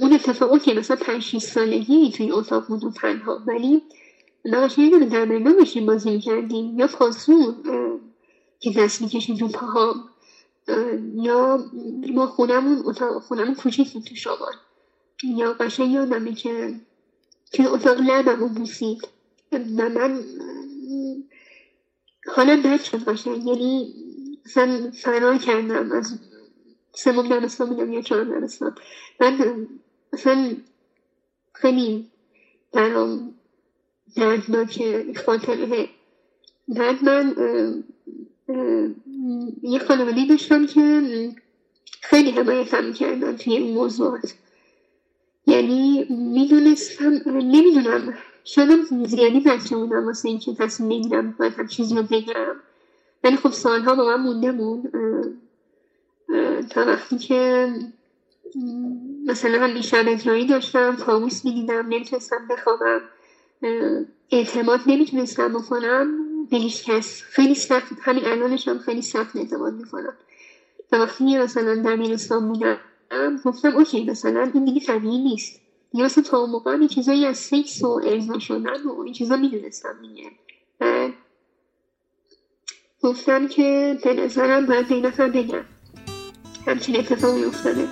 [0.00, 3.42] اون اتفاق که مثلا پنج شیست سالگی توی اتاق بود و تنها.
[3.46, 3.82] ولی
[4.44, 7.54] ما یه در باشیم بازی می‌کردیم؟ یا پاسون
[8.60, 9.94] که دست می‌کشیم تو پاهام
[11.14, 11.64] یا
[12.14, 14.52] ما خونمون اتاق خونمون کوچیک تو شمال.
[15.24, 16.74] یا قشنگ یادمه که
[17.52, 19.08] که اتاق لبم رو بوسید.
[19.52, 20.24] و من
[22.26, 23.94] حالا بد شد قشنگ یعنی
[24.46, 26.18] مثلا فرار کردم از
[26.94, 28.74] سوم دبستان بودم یا چهارم دبستان.
[29.20, 29.66] من
[30.12, 30.56] مثلا
[31.52, 32.10] خیلی
[32.72, 33.34] برام
[34.16, 34.82] دردناک
[35.16, 35.88] خاطره.
[36.68, 37.34] بعد من
[39.62, 41.02] یه خانواده داشتم که
[42.00, 44.34] خیلی حمایتم می‌کردن توی این موضوعات.
[45.46, 52.02] یعنی می‌دونستم نمی‌دونم شدم زیادی بچه بودم واسه اینکه تصمیم بگیرم باید هم چیزی رو
[52.02, 52.56] بگم.
[53.24, 54.92] ولی خب سالها با من مونده بود.
[56.70, 57.68] تا وقتی که
[59.26, 63.00] مثلا هم بیشتر اجرایی داشتم کابوس می‌دیدم نمی‌تونستم بخوابم.
[64.32, 66.08] اعتماد نمی‌تونستم بکنم
[66.50, 67.22] به هیچ کس.
[67.22, 70.14] خیلی سخت همین الانشم خیلی سخت اعتماد می‌کنم.
[70.90, 72.78] تا وقتی مثلا در میرستان بودم
[73.44, 75.60] گفتم اوکی مثلا این دیگه طبیعی نیست.
[75.94, 79.36] یا مثلا تا اون موقع این چیزایی از سکس و ارزا شدن و این چیزا
[79.36, 80.30] می‌دونستم دیگه.
[83.02, 85.64] گفتم که به نظرم باید به این نفر بگم.
[86.66, 87.88] همچین اتفاقی افتاده.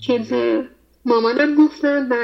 [0.00, 0.68] که به
[1.04, 2.16] مامانم گفتم و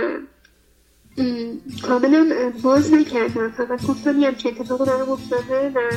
[1.82, 3.50] کاملا باز نکردم.
[3.50, 5.90] فقط گفتم یه همچین اتفاقی برام افتاده و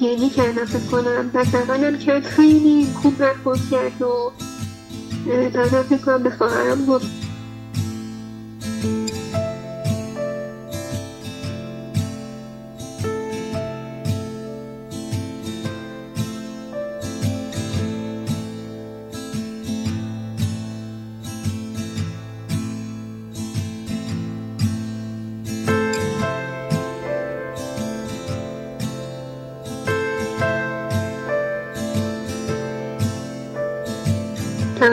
[0.00, 1.30] گریه کردم فکر کنم.
[1.34, 2.22] و بغلم کرد.
[2.22, 4.32] خیلی خوب برخورد کرد و
[5.26, 7.23] بعدا فکر کنم به خواهرم گفت.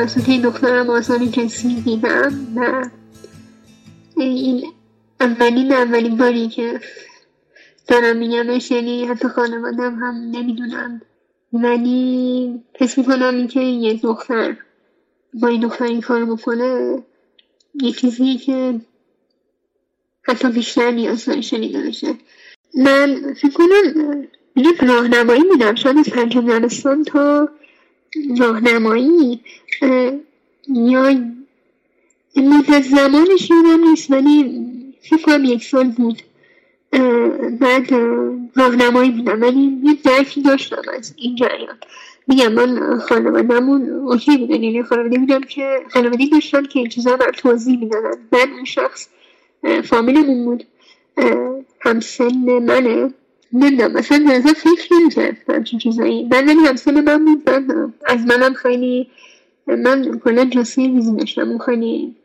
[0.01, 2.89] توسط دخترم آزار جنسی دیدم و
[4.17, 4.63] این
[5.19, 6.79] اولین اولین باری که
[7.87, 11.01] دارم میگمش یعنی حتی خانوادم هم نمی‌دونم
[11.53, 14.57] ولی حس می‌کنم اینکه یه دختر
[15.33, 17.03] با این دختر این کار بکنه
[17.73, 18.81] یه چیزیه که
[20.23, 22.13] حتی بیشتر نیاز داره شنیده بشه.
[22.75, 25.75] من فکر کنم یک راهنمایی میدم.
[25.75, 27.49] شاید از پنجم دبستان تا
[28.39, 29.41] راهنمایی.
[30.67, 31.15] یا
[32.35, 34.67] مدت زمانش یادم نیست ولی
[35.01, 36.21] فکر کنم یک سال بود.
[37.59, 37.93] بعد
[38.55, 41.77] راهنمایی بودم ولی یه درکی داشتم از این جریان.
[42.27, 47.31] میگم من خانوادهمون اوکی بودن یعنی خانواده بودم که خانواده داشتم که این چیزا من
[47.37, 48.17] توضیح می‌دادن.
[48.31, 49.07] بعد اون شخص
[49.83, 50.63] فامیلمون بود.
[51.81, 53.13] همسن منه.
[53.53, 56.23] نمی‌دونم مثلا نظر فکر نمی‌کرد همچین چیزایی.
[56.23, 59.07] من ولی همسن من بود من از منم خیلی
[59.75, 62.15] من کلا جاسی ریزی داشتم خیلی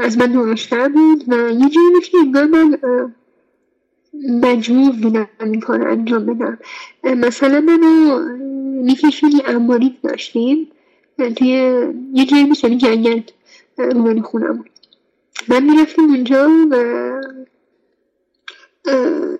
[0.00, 2.78] از من درشتر بود و یه جایی بود که انگار من
[4.42, 6.58] مجبور بودم این کار انجام بدم.
[7.04, 8.18] مثلا منو
[8.82, 10.68] میکشونی انباری داشتیم.
[11.36, 11.48] توی
[12.12, 13.20] یه جایی بود جنگل
[13.78, 14.64] روانی خونم
[15.48, 16.76] من می‌رفتیم اونجا و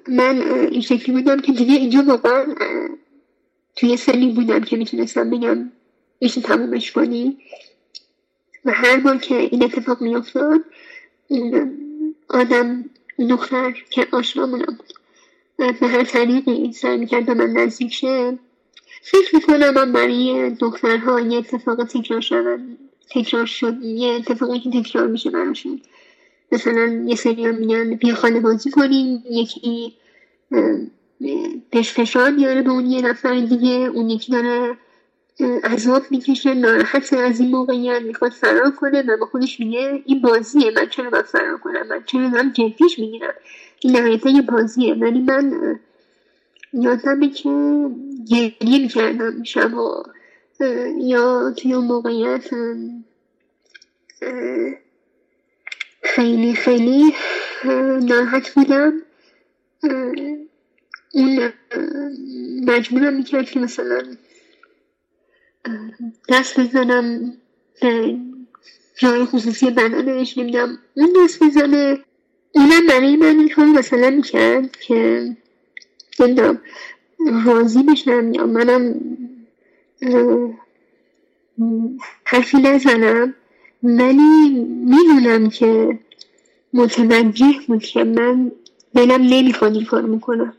[0.08, 2.44] من این شکلی بودم که دیگه اینجا واقعا
[3.76, 5.72] توی سنی بودم که می‌تونستم بگم
[6.20, 7.38] میشه تمومش کنی.
[8.64, 10.60] و هر بار که این اتفاق میافتاد
[12.28, 12.84] آدم
[13.30, 14.92] دختر که آشنامونم بود.
[15.56, 18.38] به هر طریقی سعی می‌کرد به من نزدیک شه.
[19.02, 22.60] فکر می‌کنم من برای دخترها یه اتفاق تکرار شد
[23.10, 25.82] تکرار شد یه اتفاقی که تکرار میشه براشون.
[26.52, 29.22] مثلا یه سری میگن بیا خانه بازی کنیم.
[29.30, 29.94] یکی
[31.84, 33.70] فشار میاره به اون یه نفر دیگه.
[33.70, 34.76] اون یکی داره
[35.64, 40.70] عذاب می‌کشه ناراحت از این موقعیت می‌خواد فرار کنه و با خودش میگه این بازیه
[40.70, 43.34] من چرا باید فرار کنم؟ من چرا دارم جدیش می‌گیرم؟
[43.80, 44.94] این نهایتا یه بازیه.
[44.94, 45.78] ولی من
[46.72, 47.48] یادمه که
[48.30, 50.02] گریه می‌کردم شبا
[51.00, 52.50] یا توی اون موقعیت
[56.02, 57.14] خیلی خیلی
[58.02, 58.92] ناراحت بودم.
[61.12, 61.52] اون
[62.66, 64.02] مجبورم می‌کرد که مثلا
[66.28, 67.32] دست بزنم
[67.82, 68.16] به
[68.96, 71.98] جای خصوصی بدنش نمیدم اون دست بزنه
[72.54, 75.30] اونم برای من این کار مثلا می‌کرد که
[76.20, 76.60] نمی‌دونم
[77.44, 78.94] راضی بشم یا منم
[82.24, 83.34] حرفی نزنم.
[83.82, 84.48] ولی
[84.84, 85.98] می‌دونم که
[86.72, 88.52] متوجه بود که من
[88.94, 90.52] دلم نمی‌خواد این کار می‌کنم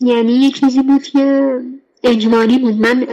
[0.00, 1.60] یعنی یه چیزی بود که
[2.04, 2.80] اجمالی بود.
[2.80, 3.06] من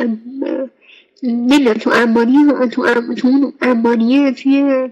[1.23, 2.37] نمی‌دونم تو امانی
[2.71, 3.15] تو, ام...
[3.15, 4.89] تو اون امانیه توی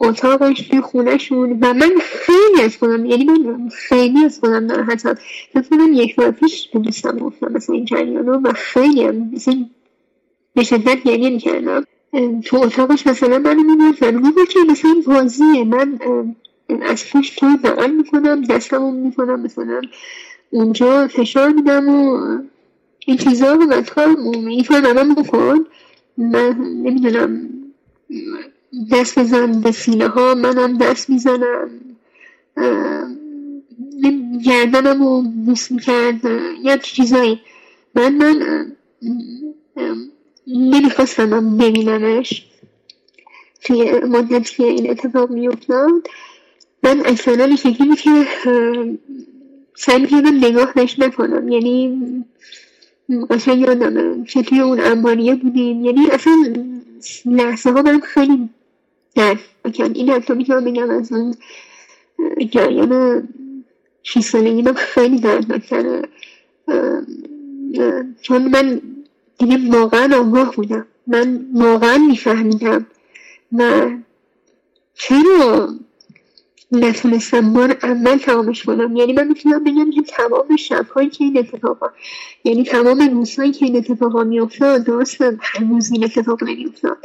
[0.00, 1.58] اتاقش توی خونهشون.
[1.60, 5.14] و من خیلی از خودم یعنی من خیلی از خودم ناراحتم
[5.52, 9.66] فکر یک بار پیش به دوستم گفتم مثلا این جریانو و خیلی هم مثلا
[10.54, 11.84] به شدت گریه می‌کردم.
[12.44, 15.64] تو اتاقش مثلا منو می‌برد و می‌گفت که مثلا بازیه.
[15.64, 15.98] من
[16.82, 19.80] از پشت تو بغل می‌کنم دستمو می‌کنم مثلا
[20.50, 22.18] اونجا فشار میدم و
[23.08, 24.16] این چیزا رو من کار
[24.48, 25.66] این کار من بکن.
[26.16, 27.50] من نمی‌دونم.
[28.92, 31.70] دست بزن به سینه ها منم دست می‌زنم.
[34.44, 36.20] گردنم رو بوس می‌کرد.
[36.62, 37.40] یا چیزایی.
[37.94, 38.66] من من
[40.46, 42.46] نمی‌خواستم ببینمش.
[43.62, 46.08] توی مدتی که این اتفاق میافتاد
[46.82, 48.26] من اکثرا این شکلی که
[49.74, 51.48] سعی می‌کردم نگاه نکنم.
[51.48, 52.24] یعنی
[53.30, 54.24] قشنگ یادمه.
[54.24, 56.32] چطور اون انباریه بودیم؟ یعنی اصلا
[57.24, 58.48] لحظه ها من خیلی
[59.14, 61.34] درد بکن این حتی می‌تونم بگم از اون
[62.50, 63.28] جریان
[64.02, 66.02] شیست سالگی من خیلی درد بکنه
[68.22, 68.80] چون من
[69.38, 70.86] دیگه واقعا آگاه بودم.
[71.06, 72.86] من واقعا میفهمیدم.
[73.52, 73.90] و
[74.94, 75.68] چرا
[76.72, 78.96] نتونستم بار اول تمامش کنم.
[78.96, 81.86] یعنی من می‌تونم بگم که تمام شبهایی که این اتفاقا
[82.44, 86.98] یعنی تمام روزهایی که این اتفاقا میافتاد درست هر روز این اتفاق نمیافتاد.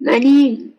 [0.00, 0.72] ولی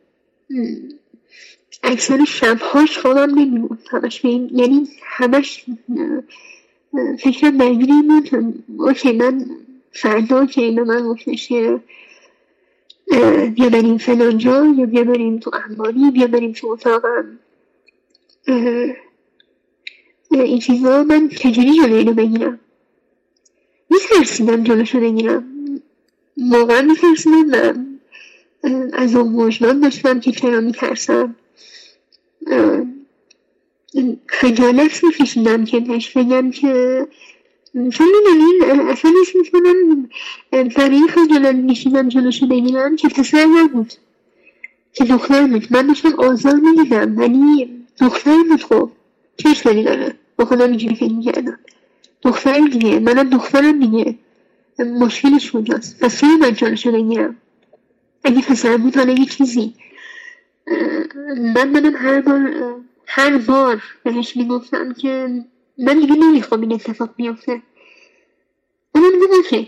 [1.84, 5.66] اکثر شبهاش خوابم نمیمون همش یعنی همش
[7.20, 8.64] فکرم درگیر این بود.
[8.78, 9.46] اوکی من
[9.92, 11.80] فردا که به من گفتش که
[13.56, 17.40] بیا بریم فلانجا یا بیا بریم تو انباری بیا بریم تو اتاقم.
[20.32, 22.60] این چیزا من چجوری جلوی اینو بگیرم؟
[23.90, 25.44] میترسیدم جلوشو بگیرم.
[26.38, 27.74] واقعا میترسیدم و
[28.94, 31.36] از اون وجدان داشتم که چرا میترسم.
[34.28, 37.08] خجالت میکشیدم که بهش بگم که
[37.74, 40.10] چون می‌دونین اصلا اسم می‌کنم
[40.52, 43.94] برای خجالت میکشیدم جلوشو بگیرم که پسر نبود
[44.94, 45.68] که دختر بود.
[45.72, 48.92] من داشتم آزار می‌دیدم ولی دختر بود خب.
[49.38, 50.16] چه اشکالی داره.
[50.38, 51.60] با خودم اینجوری فکر می‌کردم
[52.22, 53.00] دختر دیگه.
[53.00, 54.16] منم دخترم دیگه.
[54.80, 57.36] مشکلش کجاست پس چرا من جلوشو بگیرم
[58.24, 59.74] اگه پسر بود حالا یه چیزی.
[61.56, 62.52] من منم هر بار
[63.08, 65.44] هر بار بهش می‌گفتم که
[65.78, 67.62] من دیگه نمی‌خوام این اتفاق بیفته.
[68.96, 69.68] اونم میگه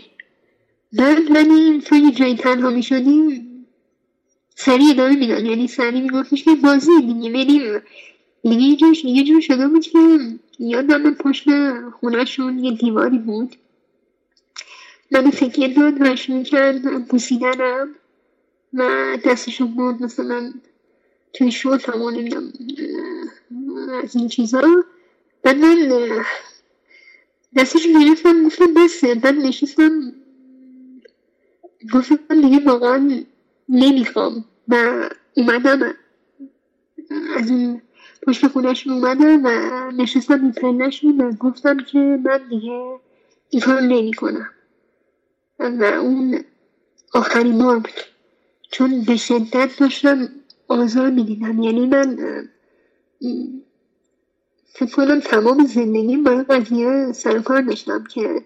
[0.92, 3.48] بعد ولی تو یه جایی تنها می‌شدیم
[4.54, 7.82] سریع ادامه میدن یعنی سریع میگفتش که بازی دیگه بریم.
[8.48, 9.98] دیگه یه جور, یه جور شده بود که
[10.58, 11.44] یادم من پشت
[11.90, 13.56] خونهشون یه دیواری بود.
[15.10, 17.94] منو تکیه داد و شروع کرد بوسیدنم
[18.74, 20.52] و دستشو بود مثلا
[21.32, 22.02] توی شورت هم
[24.02, 24.84] از این چیزا.
[25.42, 25.88] بعد من
[27.56, 30.12] دستشو گرفتم گفتم بسه بعد نشستم
[31.94, 33.24] گفتم دیگه واقعا
[33.68, 35.94] نمی‌خوام و اومدم
[37.36, 37.82] از این
[38.26, 39.50] پشت خونهشون اومدم و
[39.90, 42.98] نشستم این پلشون و گفتم که من دیگه
[43.50, 44.50] این کار نمی کنم
[45.58, 46.40] و اون
[47.14, 48.00] آخرین بار بود.
[48.70, 50.28] چون به شدت داشتم
[50.68, 51.62] آزار می‌دیدم.
[51.62, 52.18] یعنی من
[54.72, 58.42] فکر کنم تمام زندگی با قضیه سرکار داشتم که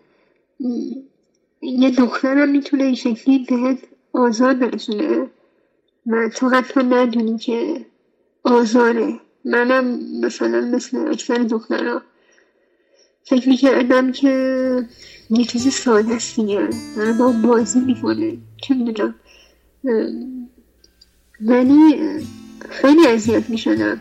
[1.62, 3.78] یه دخترم می‌تونه این شکلی بهت
[4.12, 5.30] آزار برسونه.
[6.06, 7.86] و تو حتی ندونی که
[8.44, 9.20] آزاره.
[9.44, 12.02] منم مثلا مثل اکثر دخترها.
[13.24, 14.28] فکر می‌کردم که
[15.30, 16.68] یه چیزی ساده است دیگه.
[17.18, 18.36] با بازی می‌کنه.
[18.62, 19.14] چه می‌دونم.
[21.40, 21.96] ولی
[22.70, 24.00] خیلی اذیت می‌شدم.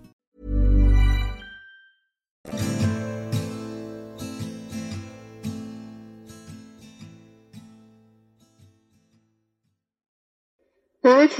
[11.03, 11.31] بعد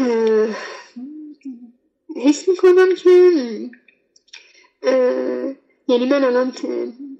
[2.17, 3.31] حس می‌کنم که
[5.87, 6.53] یعنی من الان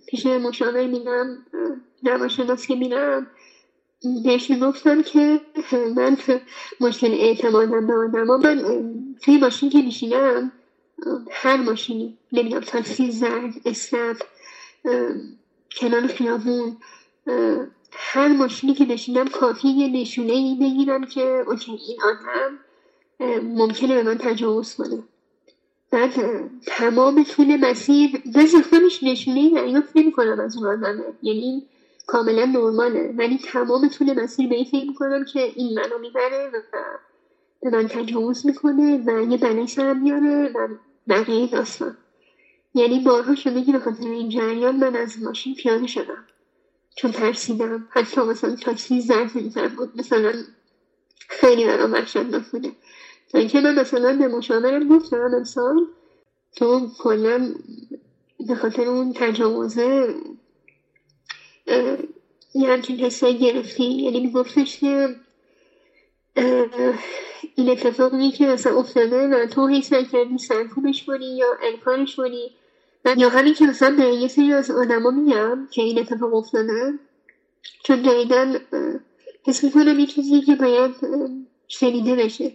[0.08, 1.46] پیش مشاور میرم
[2.04, 3.28] روانشناس که میرم.
[4.24, 5.42] بهش می‌گفتم که
[5.96, 6.18] من
[6.82, 8.64] مشکل اعتمادم به آدم من
[9.24, 10.52] توی ماشین که میشینم
[11.32, 14.18] هر ماشینی نمی‌دونم تاکسی زرد اسنپ
[15.78, 16.78] کنار خیابون
[17.92, 22.60] هر ماشینی که بشینم کافی یه نشونه ای بگیرم که اوکی این آدم
[23.44, 25.04] ممکنه به من تجاوز کنه.
[25.92, 26.12] بعد
[26.66, 31.68] تمام طول مسیر بعضی خودش نشونه ای دریافت نمی کنم از اون آدمه یعنی
[32.08, 33.14] کاملا نرماله.
[33.18, 36.78] ولی تمام طول مسیر به این فکر می‌کنم که این منو می‌بره و
[37.62, 40.68] به من تجاوز می‌کنه و یه بلای سرم میاره و
[41.10, 41.98] بقیه داستان.
[42.74, 46.26] یعنی بارها شده که به خاطر این جریان من از ماشین پیاده شدم.
[47.02, 47.88] چون ترسیدم.
[47.89, 49.91] حتی مثلا تاکسی زرد میزن بود.
[49.95, 50.34] مثلا
[51.30, 52.72] خیلی برام وحشتناک بوده.
[53.32, 55.88] تا اینکه من مثلا به مشاورم گفتم امسال
[56.56, 57.56] تو کلا
[58.47, 60.16] به خاطر اون تجاوزه
[62.56, 65.16] یه همچین حسایی گرفتی؟ یعنی میگفتش که
[67.56, 72.52] این اتفاقی که مثلا افتاده و تو حس نکردی سرکوبش کنی یا انکارش کنی.
[73.18, 76.93] یا همین که مثلا به یه سری از آدما میگم که این اتفاق افتاده
[77.84, 78.56] چون دقیقا
[79.43, 80.91] حس می‌کنم یه چیزی که باید
[81.68, 82.52] شنیده بشه.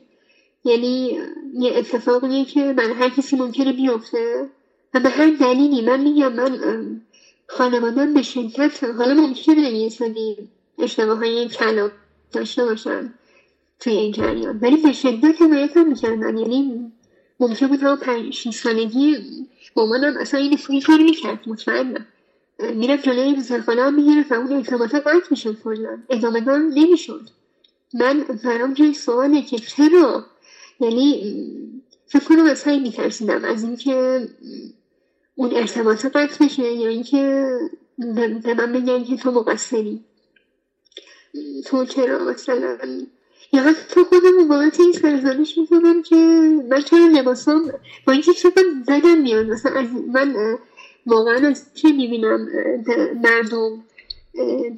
[0.64, 1.18] یعنی
[1.54, 4.48] یه اتفاقیه که من هر کسی ممکنه بیفته
[4.94, 5.82] و به هر دلیلی.
[5.82, 7.00] من میگم من
[7.46, 10.36] خانوادم به شدت حالا ممکنه یه سری
[10.78, 11.90] اشتباه های کلام
[12.32, 13.14] داشته باشن
[13.80, 14.58] توی این جریان.
[14.62, 16.38] ولی به شدت حمایت هم می‌کردن.
[16.38, 16.92] یعنی
[17.40, 19.16] ممکن بود هم پنج سالگی
[19.76, 22.06] مامانم اصلا این فوری کار می‌کرد مطمئنم.
[22.74, 26.02] می‌رفت جلوی بزرگخانه هم می‌گرفت و اون ارتباطات قطع می‌شد کلا.
[26.08, 27.28] ادامه دار نمی‌شد.
[27.94, 30.26] من برام جای سواله که چرا؟
[30.80, 31.36] یعنی
[32.06, 33.44] فکر کنم از همین میترسیدم.
[33.44, 34.28] از اینکه
[35.34, 37.48] اون ارتباطات قطع بشه یا اینکه
[38.44, 40.04] به من بگن که تو مقصری.
[41.66, 42.78] تو چرا مثلا
[43.52, 46.16] یا حتی خودم بابت این سرزنش می‌کنم که
[46.70, 47.72] من چرا لباسام
[48.06, 49.46] با اینکه چقدر زدم میاد.
[49.46, 50.58] مثلا از من
[51.06, 52.48] واقعا از چه می‌بینم؟
[53.22, 53.84] مردم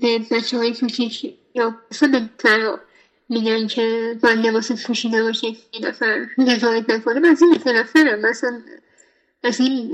[0.00, 2.80] به بچه های کوچیک یا مثلا به فرا
[3.28, 7.20] میگن که باید لباس پوشیده باشه یه نفر نظارت نکنه.
[7.20, 8.60] من از این متنفرم مثلا
[9.44, 9.90] از این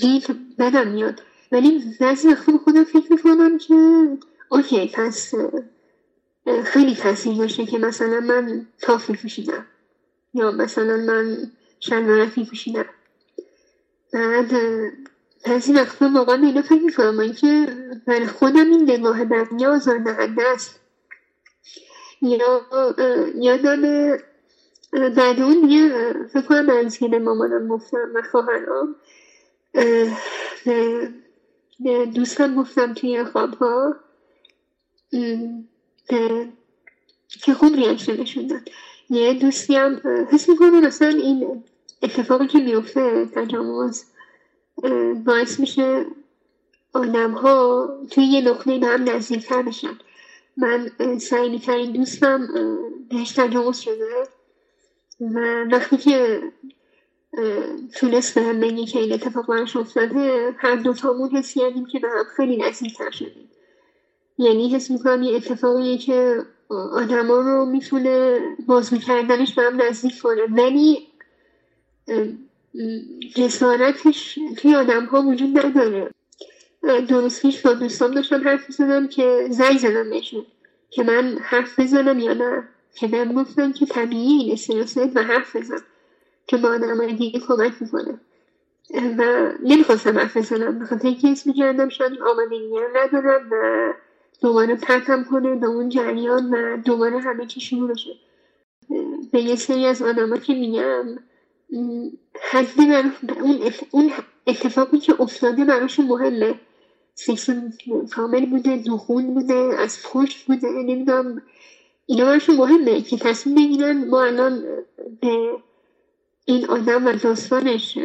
[0.00, 1.22] دید بدم میاد.
[1.52, 4.08] ولی بعضی وقتا خودم فکر می‌کنم که
[4.48, 5.34] اوکی پس
[6.64, 9.66] خیلی تاثیر داشته که مثلا من تافی پوشیدم
[10.34, 12.84] یا مثلا من شلوارک پوشیدم.
[14.12, 14.52] بعد
[15.46, 17.66] بعضی وقتا واقعا به اینا فکر می‌کنم اینکه
[18.06, 20.80] برای خودم این نگاه بقیه آزاردهنده است.
[22.22, 22.60] یا
[23.34, 24.16] یادم
[24.92, 28.96] بعد اون دیگه فکر کنم منزل مامانم گفتم و خواهرام
[31.80, 33.96] به دوستم گفتم توی خوابها
[37.42, 38.68] که خوب ریاکشن نشون داد.
[39.10, 40.00] یه دوستی هم
[40.30, 41.64] حس می‌کنم مثلا این
[42.02, 44.04] اتفاقی که میفته تجاوز
[45.24, 46.06] باعث میشه
[46.92, 49.98] آدم ها توی یه نقطه به هم نزدیکتر بشن.
[50.56, 52.48] من سعیمی ترین دوستم
[53.10, 54.28] بهش تجاوز شده
[55.20, 56.42] و وقتی که
[57.94, 62.08] تونست به هم بگی که این اتفاق براش افتاده هر دوتامون حس کردیم که به
[62.08, 63.48] هم خیلی نزدیکتر شدیم.
[64.38, 66.42] یعنی حس می‌کنم یه اتفاقیه که
[66.92, 70.42] آدما رو می‌تونه بازگو کردنش به هم نزدیک کنه.
[70.42, 71.08] ولی
[73.36, 76.10] جسارتش توی آدم ها وجود نداره.
[77.08, 80.46] درست پیش با دوستان داشتم حرف زدم که زنگ زدم بهشون
[80.90, 82.68] که من حرف بزنم یا نه.
[82.94, 85.80] که بهم گفتن که طبیعی این و حرف بزن
[86.46, 88.20] که با آدم دیگه کمک می‌کنه.
[89.18, 90.78] و نمی‌خواستم حرف بزنم.
[90.78, 93.92] بخاطر اینکه اسم کردم شاید آمادگی ندارم و
[94.42, 98.10] دوباره پرتم کنه به اون جریان و دوباره همه چی شروع بشه.
[99.32, 101.04] به یه سری از آدم که میگم
[102.50, 103.12] حد من
[103.90, 104.12] اون
[104.46, 106.54] اتفاقی که افتاده براشون مهمه.
[107.14, 107.50] سکس
[108.10, 111.42] کامل بوده دخول بوده از پشت بوده نمی‌دونم.
[112.06, 114.62] اینا براشون مهمه که تصمیم بگیرن ما الان
[115.20, 115.50] به
[116.44, 117.98] این آدم و داستانش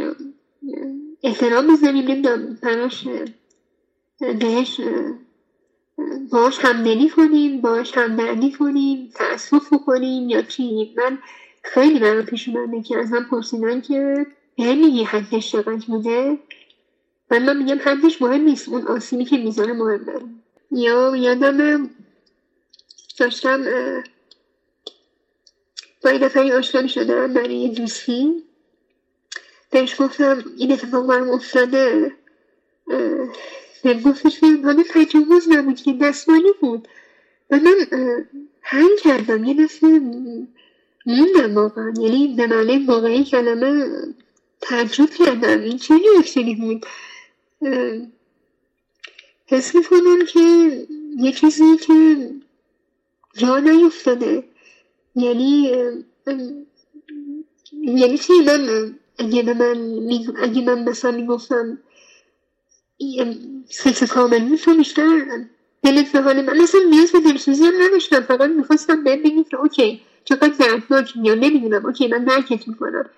[1.24, 3.08] احترام بزنیم نمی‌دونم براش
[4.20, 4.82] بهش
[6.32, 11.18] باش همدلی کنیم باش همدردی کنیم تأسف کنیم یا چی؟ من
[11.64, 14.26] خیلی برای پیش اومده که از من پرسیدن که
[14.58, 16.39] به میگی حدش چقدر بوده؟
[17.32, 20.22] من من میگم حدش مهم نیست اون آسیبی که می‌زنه مهمه.
[20.72, 21.89] یا یادم
[23.20, 23.64] داشتم
[26.04, 28.43] با این نفری آشنا شدم برای یه دوستی.
[29.72, 32.12] بهش گفتم این اتفاق برام افتاده
[33.86, 36.88] گفتش که حالا تجاوز نبود که دستمالی بود.
[37.52, 37.76] و من
[38.62, 40.02] هنگ کردم یه دفعه
[41.06, 41.94] موندم واقعا.
[42.02, 43.86] یعنی به معنی واقعی کلمه
[44.62, 45.62] تعجب کردم.
[45.62, 46.86] این چه reaction ی بود.
[49.46, 50.40] حس می‌کنم که
[51.18, 52.30] یه چیزی که
[53.34, 54.44] جا نیفتاده.
[55.16, 55.72] یعنی
[57.72, 61.78] یعنی چی؟ من اگه من اگه من مثلا می‌گفتم
[63.70, 65.26] سکس کامل می‌تونم بیشتر
[65.84, 68.22] دلت به حال من مثلا نیاز به دلسوزی هم نداشتم.
[68.22, 71.86] فقط می‌خواستم بهم بگی که okay چقدر دردناک یا نمی‌دونم.
[71.86, 73.09] okay من درکت می‌کنم.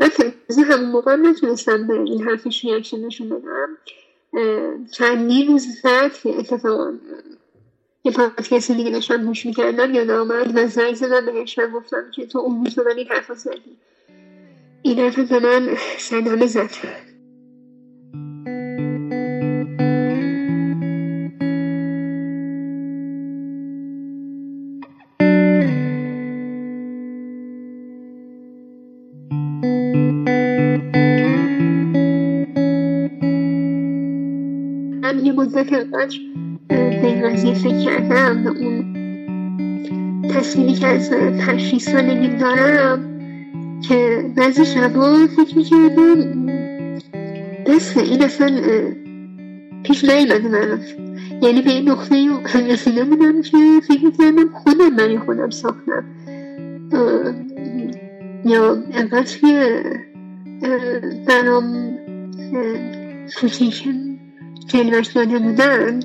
[0.00, 3.78] من تازه همون موقع نتونستم به این حرفش ریاکشن نشون بدم.
[4.92, 6.92] چندین روز بعد که اتفاقا
[8.04, 12.26] یه پادکست دیگه داشتم گوش می‌کردم یاد آمد و زنگ زدم بهش و گفتم که
[12.26, 13.76] تو اون روز به من این حرفا زدی.
[14.82, 16.70] این حرف به من صدمه زد.
[35.38, 36.18] مدت انقدر
[36.68, 38.98] به این قضیه فکر کردم به اون
[40.28, 43.20] تصویری که از پنج سالگی دارم
[43.88, 46.46] که بعضی شبا فکر می‌کردم
[47.66, 48.60] بس این اصلا
[49.82, 50.80] پیش نیمده من
[51.42, 52.16] یعنی به این نقطه
[52.68, 53.56] رسیده بودم که
[53.88, 56.04] فکر می‌کردم خودم من خودم ساختم.
[58.44, 59.82] یا انقدر که
[61.26, 61.94] برام
[63.32, 64.07] فوتیشن
[64.68, 66.00] جلوش داده بودن.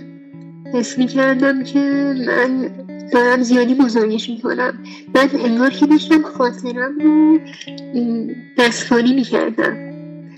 [0.74, 1.80] حس کردم که
[2.28, 2.70] من
[3.14, 4.84] دارم زیادی بزرگش می‌کنم.
[5.14, 7.40] بعد انگار که داشتم خاطرم رو
[8.58, 9.94] دستکاری می‌کردم.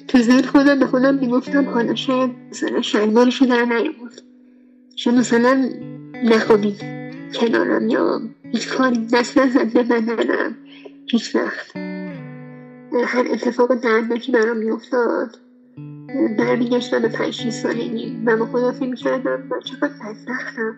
[0.07, 4.21] تو ذهن خودم به خودم می‌گفتم حالا شاید مثلا شلوارش در نیامد
[4.95, 5.69] شاید مثلا
[6.23, 6.81] نخوابید
[7.33, 8.21] کنارم یا
[8.51, 10.55] هیچ کاری دست نزد به بدنم
[11.07, 11.77] هیچ وقت.
[13.05, 15.37] هر اتفاق دردناکی برام میافتاد.
[16.37, 20.75] برمیگشتم به پنج سالگی و فکر می‌کردم من چقدر بدبختم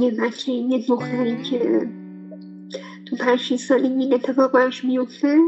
[0.00, 1.88] یه بچه یه دختری که
[3.06, 5.38] تو پنج سالگی این اتفاق براش میفته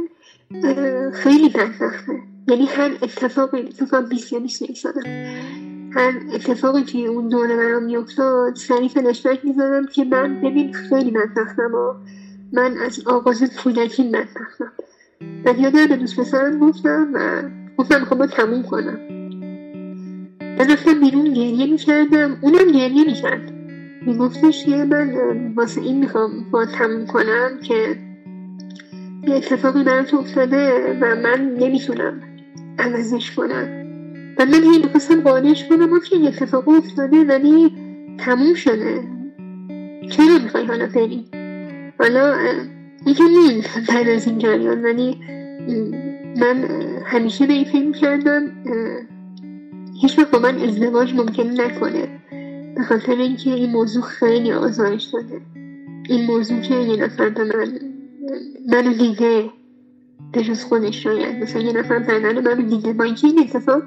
[1.13, 5.03] خیلی بدبخته یعنی هر اتفاقی اتفاق بیست یا بیست سالم
[5.95, 11.75] هر اتفاقی که اون دوره برام میافتاد سریع فلشبک می‌زدم که من ببین خیلی بدبختم
[11.75, 11.95] و
[12.53, 14.73] من از آغاز کودکی بدبختم
[15.45, 17.43] و یادم به دوست پسرم گفتم و
[17.79, 18.99] گفتم با تموم کنم.
[20.41, 22.39] من رفتم بیرون گریه می‌کردم.
[22.41, 23.53] اونم گریه می‌کرد.
[24.07, 25.13] میگفتش که من
[25.57, 27.97] واسه این می‌خوام با تموم کنم که
[29.29, 32.21] یه اتفاقی برات افتاده و من نمی‌تونم
[32.79, 33.69] عوضش کنم.
[34.39, 37.73] و من هی می‌خواستم قانعش کنم که یه اتفاق افتاده ولی
[38.19, 39.01] تموم شده.
[40.11, 41.25] چرا می‌خوای حالا بری؟
[41.99, 42.35] حالا
[43.07, 45.19] یکی نیست بعد از این جریان ولی
[46.37, 46.65] من
[47.05, 48.51] همیشه به این فکر کردم
[50.01, 52.09] هیچ با من ازدواج ممکن نکنه.
[52.77, 55.41] به خاطر اینکه این موضوع خیلی آزارش داده
[56.09, 57.79] این موضوع که یه نفر به من
[58.73, 59.51] منو دیده
[60.33, 61.43] به جز خودش شاید.
[61.43, 62.93] مثلا یه نفر بدن منو دیده.
[62.93, 63.83] با اینکه این اتفاق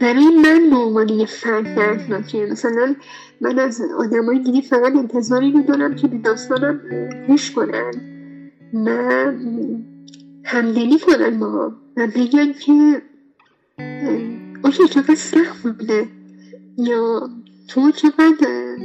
[0.00, 2.94] برای من به عنوان یه فرد دردناکه مثلا
[3.40, 6.80] من از آدمای دیگه فقط انتظاری رو دارم که به داستانم
[7.26, 7.90] گوش کنن.
[8.74, 9.32] و
[10.44, 13.02] همدلی کنن ما و بگن که
[14.64, 16.06] اوکی چقدر سخت بوده.
[16.78, 17.30] یا
[17.68, 18.76] تو چقدر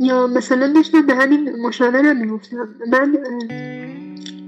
[0.00, 2.68] یا مثلا داشتم به همین مشاورم می‌گفتم.
[2.92, 3.16] من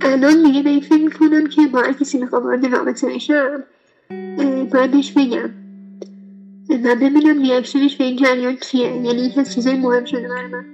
[0.00, 3.62] الان دیگه به این فکر می‌کنم که با کسی می‌خوام وارد رابطه بشم
[4.72, 5.50] باید بهش بگم.
[6.84, 10.64] و ببینم ریاکشنش به این جریان چیه یعنی این چیزای مهم شده برای من.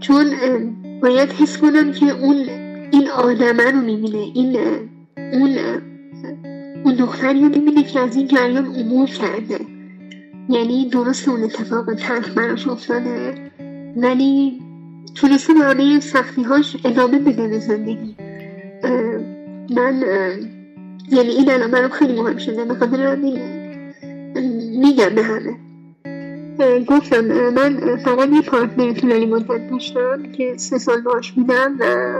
[0.00, 0.26] چون
[1.00, 4.56] باید حس کنم که اون این آدمه رو می‌بینه این
[5.16, 5.58] اون
[6.84, 9.60] اون دختری رو می‌بینه که از این جریان امور کرده.
[10.48, 13.34] یعنی درست اون اتفاق تلخ براش افتاده
[13.96, 14.60] ولی
[15.14, 18.16] تونسته به همه سختی هاش ادامه بده به زندگی.
[19.76, 20.02] من
[21.12, 23.16] یعنی این الان برام خیلی مهم شده به خاطر
[24.80, 25.56] میگم به همه.
[26.86, 27.20] گفتم
[27.50, 32.14] من فقط یه پارتنر طولانی مدت داشتم که سه سال باش بودم و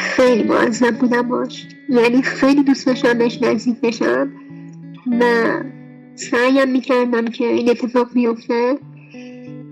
[0.00, 1.66] خیلی معذب بودم باش.
[1.88, 4.32] یعنی خیلی دوست داشتم بهش نزدیک بشم.
[5.20, 5.24] و
[6.14, 8.78] سعیم می‌کردم که این اتفاق بیفته.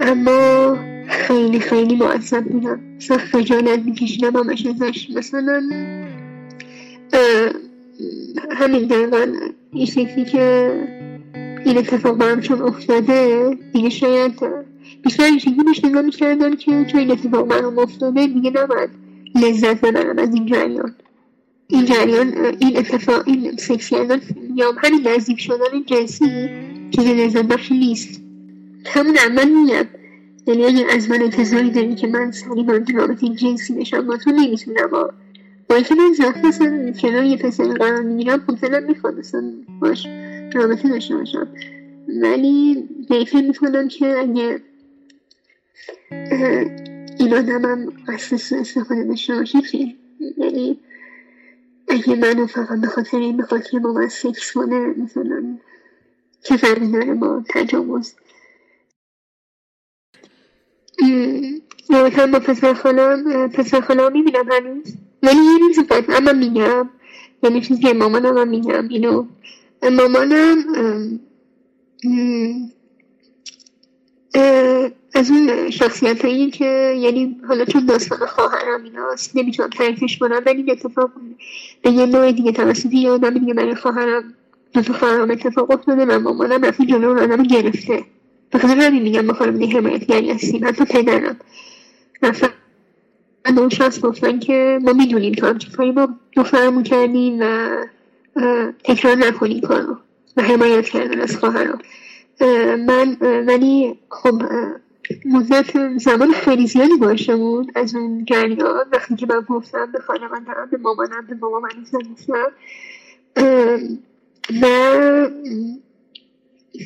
[0.00, 0.76] اما
[1.08, 5.10] خیلی خیلی معذب بودم مثلا خجالت میکشیدم همش ازش.
[5.16, 5.62] مثلا
[8.50, 9.26] همین دقیقا
[9.72, 10.72] این شکلی که
[11.64, 14.32] این اتفاق برام چون افتاده دیگه شاید
[15.04, 19.80] بیشتر این شکلی بهش نگاه می‌کردم که چون این اتفاق برام افتاده دیگه نباید لذت
[19.80, 20.94] ببرم از این جریان.
[21.68, 24.20] این جریان این اتفاق این سکس کردن
[24.54, 26.48] یا همین نزدیک شدن جنسی
[26.90, 28.20] چیز لذت بخشی نیست.
[28.86, 29.84] همون اول میگم.
[30.46, 34.30] یعنی اگر از من انتظاری داری که من سری وارد رابطه جنسی بشم با تو
[34.30, 34.90] نمی‌تونم.
[34.90, 40.06] با اینکه من زخم مثلا کنار یه پسر قرار می‌گیرم خب دلم می‌خواد مثلا باش
[40.54, 41.48] رابطه داشته باشم.
[42.22, 44.60] ولی فکر می‌کنم که اگه
[47.18, 49.58] این آدمم از استفاده داشته باشه
[50.38, 50.80] یعنی
[51.88, 55.58] اگه منو فقط به خاطر این بخواد که با من سکس کنه مثلا
[56.42, 58.14] چه فرقی داره با تجاوز؟
[61.90, 64.94] رابطه با پسر خالم پسر خالم می‌بینم هنوز.
[65.22, 66.90] ولی یه روز بعد اما میگم.
[67.42, 69.26] یعنی چیزی که مامانم هم میگم اینو.
[69.82, 71.20] مامانم
[75.14, 80.56] از اون شخصیت هایی که یعنی حالا چون داستان خواهرم ایناست نمی‌تونم تعریفش کنم ولی
[80.62, 81.10] این اتفاق
[81.82, 84.34] به یه نوع دیگه توسط یه آدم دیگه برای خواهرم
[84.72, 88.04] دو تا خواهرم اتفاق افتاده و مامانم رفتی جلو اون آدم گرفته.
[88.52, 91.36] بخاطر همین میگم با خانم حمایتگری هستیم حتی پدرم
[92.22, 92.48] رفتن
[93.44, 97.68] به اون شخص گفتن که ما می‌دونیم تو هم چه کاری با دخترمون کردیم و
[98.84, 99.96] تکرار نکنیم کارو.
[100.36, 101.78] و حمایت کردن از خواهرم.
[102.86, 104.42] من ولی خب
[105.24, 108.86] مدت زمان خیلی زیادی باشمون از اون جریان.
[108.92, 112.52] وقتی که من گفتم به خانوادم به مامانم به بابا من گفتم
[114.62, 115.28] و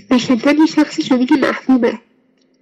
[0.08, 1.98] به شدت یه شخصی شدی که محبوبه.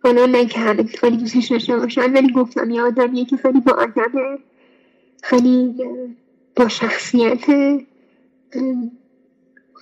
[0.04, 3.72] حالا نه که همه خیلی دوستش داشته باشن ولی گفتم یه آدمیه که خیلی با
[3.72, 4.38] آدمه
[5.22, 5.74] خیلی
[6.56, 7.44] با شخصیت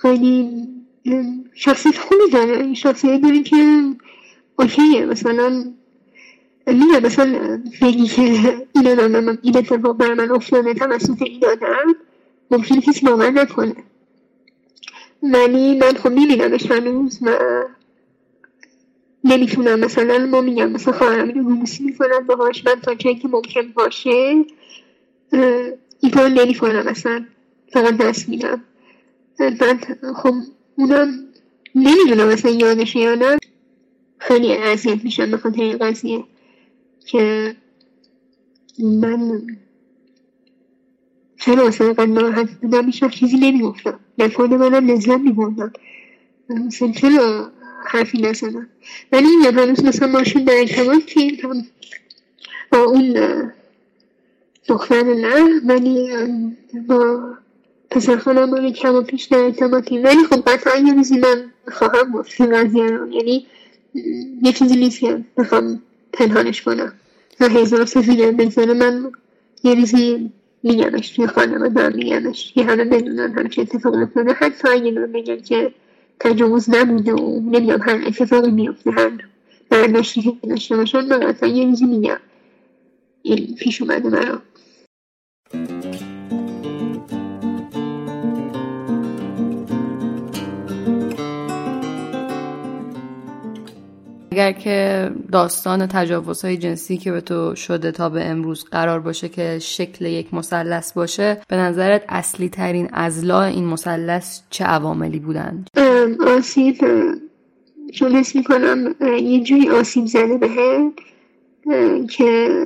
[0.01, 0.67] خیلی
[1.53, 2.73] شخصیت خوبی داره.
[2.73, 3.55] شخصیت داره که
[4.59, 5.73] اوکیه مثلا
[6.67, 8.23] میگه مثلا بگی که
[8.75, 11.95] این آدم این اتفاق بر من افتاده توسط این آدم
[12.51, 13.75] ممکنه کسی باور نکنه
[15.23, 17.37] ولی من خب میبینمش هنوز و
[19.23, 24.45] نمی‌تونم مثلا ما میگم مثلا خواهرم اینو روموسی می‌کنم باهاش من تا که ممکن باشه
[25.99, 27.25] این کار نمی‌کنم مثلا
[27.73, 28.63] فقط دست میدم
[29.39, 29.79] من
[30.15, 30.33] خب
[30.75, 31.19] اونم
[31.75, 33.37] نمی‌دونم مثلا یادشه یا نه
[34.29, 36.23] خیلی اذیت میشم به این قضیه
[37.05, 37.55] که
[38.79, 39.41] من
[41.39, 43.99] چرا مثلا اینقدر ناراحت بودم؟ هیچ چیزی نمی‌گفتم.
[44.17, 45.73] در خود منم لذت میبردم.
[46.49, 47.51] مثلا چرا
[47.85, 48.67] حرفی نزدم؟
[49.11, 51.41] ولی این هنوز مثلا ماشین در ارتباطی
[52.71, 53.15] با اون
[54.67, 56.09] دختر نه ولی
[56.87, 57.33] با
[57.91, 62.41] پسر خانم کم و پیش در ارتباطی ولی خب قطعا یه روزی من خواهم گفت
[62.41, 63.07] این قضیه رو.
[63.07, 63.47] یعنی
[64.43, 65.81] یه چیزی نیست که بخوام
[66.13, 66.93] پنهانش کنم.
[67.39, 69.11] و هزار سفیده بگذاره من
[69.63, 70.31] یه روزی
[70.63, 74.33] میگمش توی خانم دارم میگمش که همه بدونن همه چه اتفاق افتاده.
[74.33, 75.73] حتی اگه رو بگن که
[76.19, 79.11] تجاوز نبوده و نمی‌دونم هر اتفاقی میفته هر
[79.69, 82.19] برداشتی که داشته باشن من اصلا یه روزی میگم.
[83.21, 84.41] این پیش اومده برام.
[94.39, 99.59] اگر که داستان تجاوزهای جنسی که به تو شده تا به امروز قرار باشه که
[99.59, 105.69] شکل یک مثلث باشه به نظرت اصلی ترین ازلا این مثلث چه عواملی بودند؟
[106.27, 106.75] آسیب
[107.93, 110.47] چون حس می‌کنم یه جوری آسیب زده به
[112.09, 112.65] که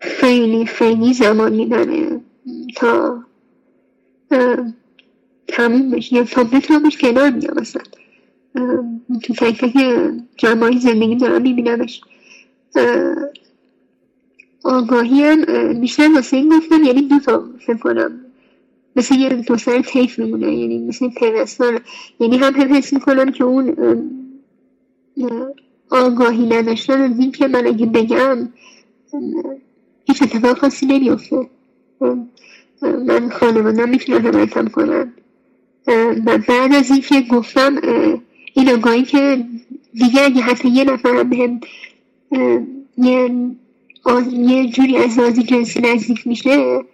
[0.00, 2.20] خیلی خیلی زمان می‌بره
[2.76, 3.24] تا
[5.48, 7.82] تموم بشه یا تا بتونمش کنار میام اصلا.
[9.22, 9.74] تو تک تک
[10.36, 12.00] جمعای زندگی دارم میبینمش.
[14.64, 15.44] آگاهی هم
[15.80, 18.20] بیشتر واسه این گفتم یعنی دو تا فکر کنم.
[18.96, 21.80] مثل یه دو سر تیف میمونه یعنی مثل پیوستان
[22.20, 23.76] یعنی هم هم حس می‌کنم که اون
[25.90, 28.48] آگاهی نداشتن از این که من اگه بگم
[30.04, 31.46] هیچ اتفاق خاصی نمیفته
[32.82, 35.12] من خانوادم می‌تونم حمایتم کنم
[36.26, 37.78] و بعد از اینکه گفتم
[38.54, 39.44] این آگاهی که
[39.94, 41.60] دیگه اگه حتی یه نفر هم بهم
[42.98, 43.30] یه,
[44.32, 46.84] یه جوری از رازی جنسی نزدیک میشه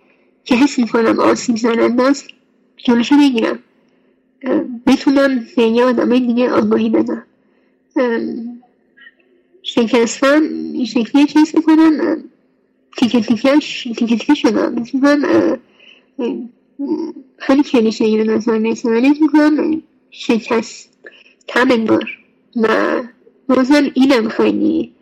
[0.45, 2.29] که حس می‌کنم آسیب زننده است
[2.77, 3.59] جلوشو بگیرم
[4.87, 7.23] بتونم به یه آدمای دیگه آگاهی بدم.
[9.63, 10.43] شکستم
[10.73, 12.25] این شکلی چیز می‌کنم
[12.97, 13.21] تیکه
[13.95, 14.73] تیکه شدم.
[14.73, 15.59] می‌تونم
[17.39, 18.91] خیلی کلیشه این نظر می‌رسه.
[18.91, 20.98] ولی می‌کنم شکست
[21.49, 22.09] تم انگار
[22.57, 22.69] و
[23.49, 24.95] بازم اینم خیلی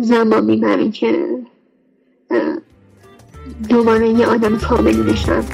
[0.00, 1.38] زمان می‌بره که
[3.68, 5.44] دوباره یه آدم کاملی بشم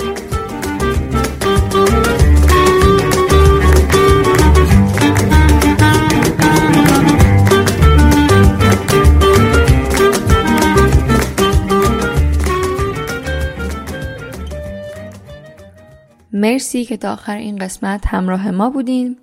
[16.33, 19.17] مرسی که تا آخر این قسمت همراه ما بودین.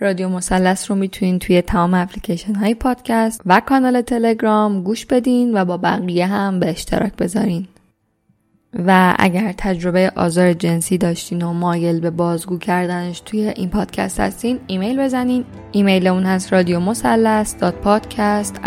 [0.00, 5.64] رادیو مثلث رو می‌تونین توی تمام اپلیکیشن های پادکست و کانال تلگرام گوش بدین و
[5.64, 7.68] با بقیه هم به اشتراک بذارین.
[8.86, 14.60] و اگر تجربه آزار جنسی داشتین و مایل به بازگو کردنش توی این پادکست هستین
[14.66, 15.44] ایمیل بزنین.
[15.72, 18.60] ایمیل اون هست رادیو مثلث پادکست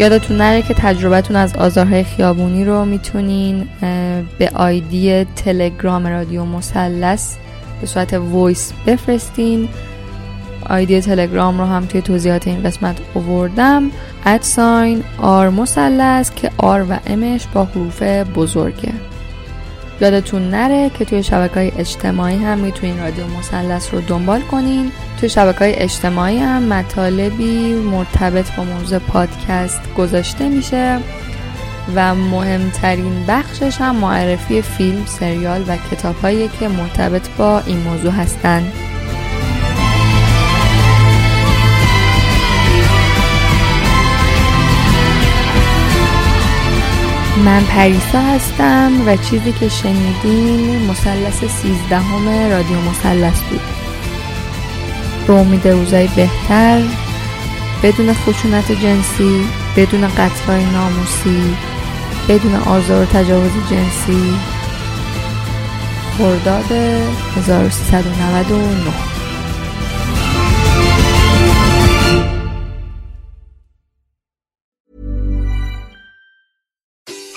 [0.00, 3.68] یادتون نره که تجربتون از آزارهای خیابونی رو می‌تونین
[4.38, 7.36] به آیدی تلگرام رادیو مثلث
[7.80, 9.68] به صورت voice بفرستین.
[10.70, 13.90] آیدی تلگرام رو هم توی توضیحات این قسمت اووردم
[14.26, 18.92] at sign R مثلث که R و M ش با حروف بزرگه.
[20.00, 25.28] یادتون نره که توی شبکه های اجتماعی هم می‌تونین رادیو مثلث رو دنبال کنین توی
[25.28, 30.98] شبکه های اجتماعی هم مطالبی مرتبط با موضوع پادکست گذاشته میشه
[31.94, 36.16] و مهمترین بخشش هم معرفی فیلم، سریال و کتاب
[36.60, 38.89] که مرتبط با این موضوع هستند.
[47.44, 53.60] من پریسا هستم و چیزی که شنیدین مثلث سیزدهم رادیو مثلث بود.
[55.26, 56.82] به امید روزای بهتر
[57.82, 59.44] بدون خشونت جنسی
[59.76, 61.56] بدون قطعای ناموسی
[62.28, 64.34] بدون آزار و تجاوز جنسی.
[66.18, 66.72] خرداد
[67.36, 69.19] 1399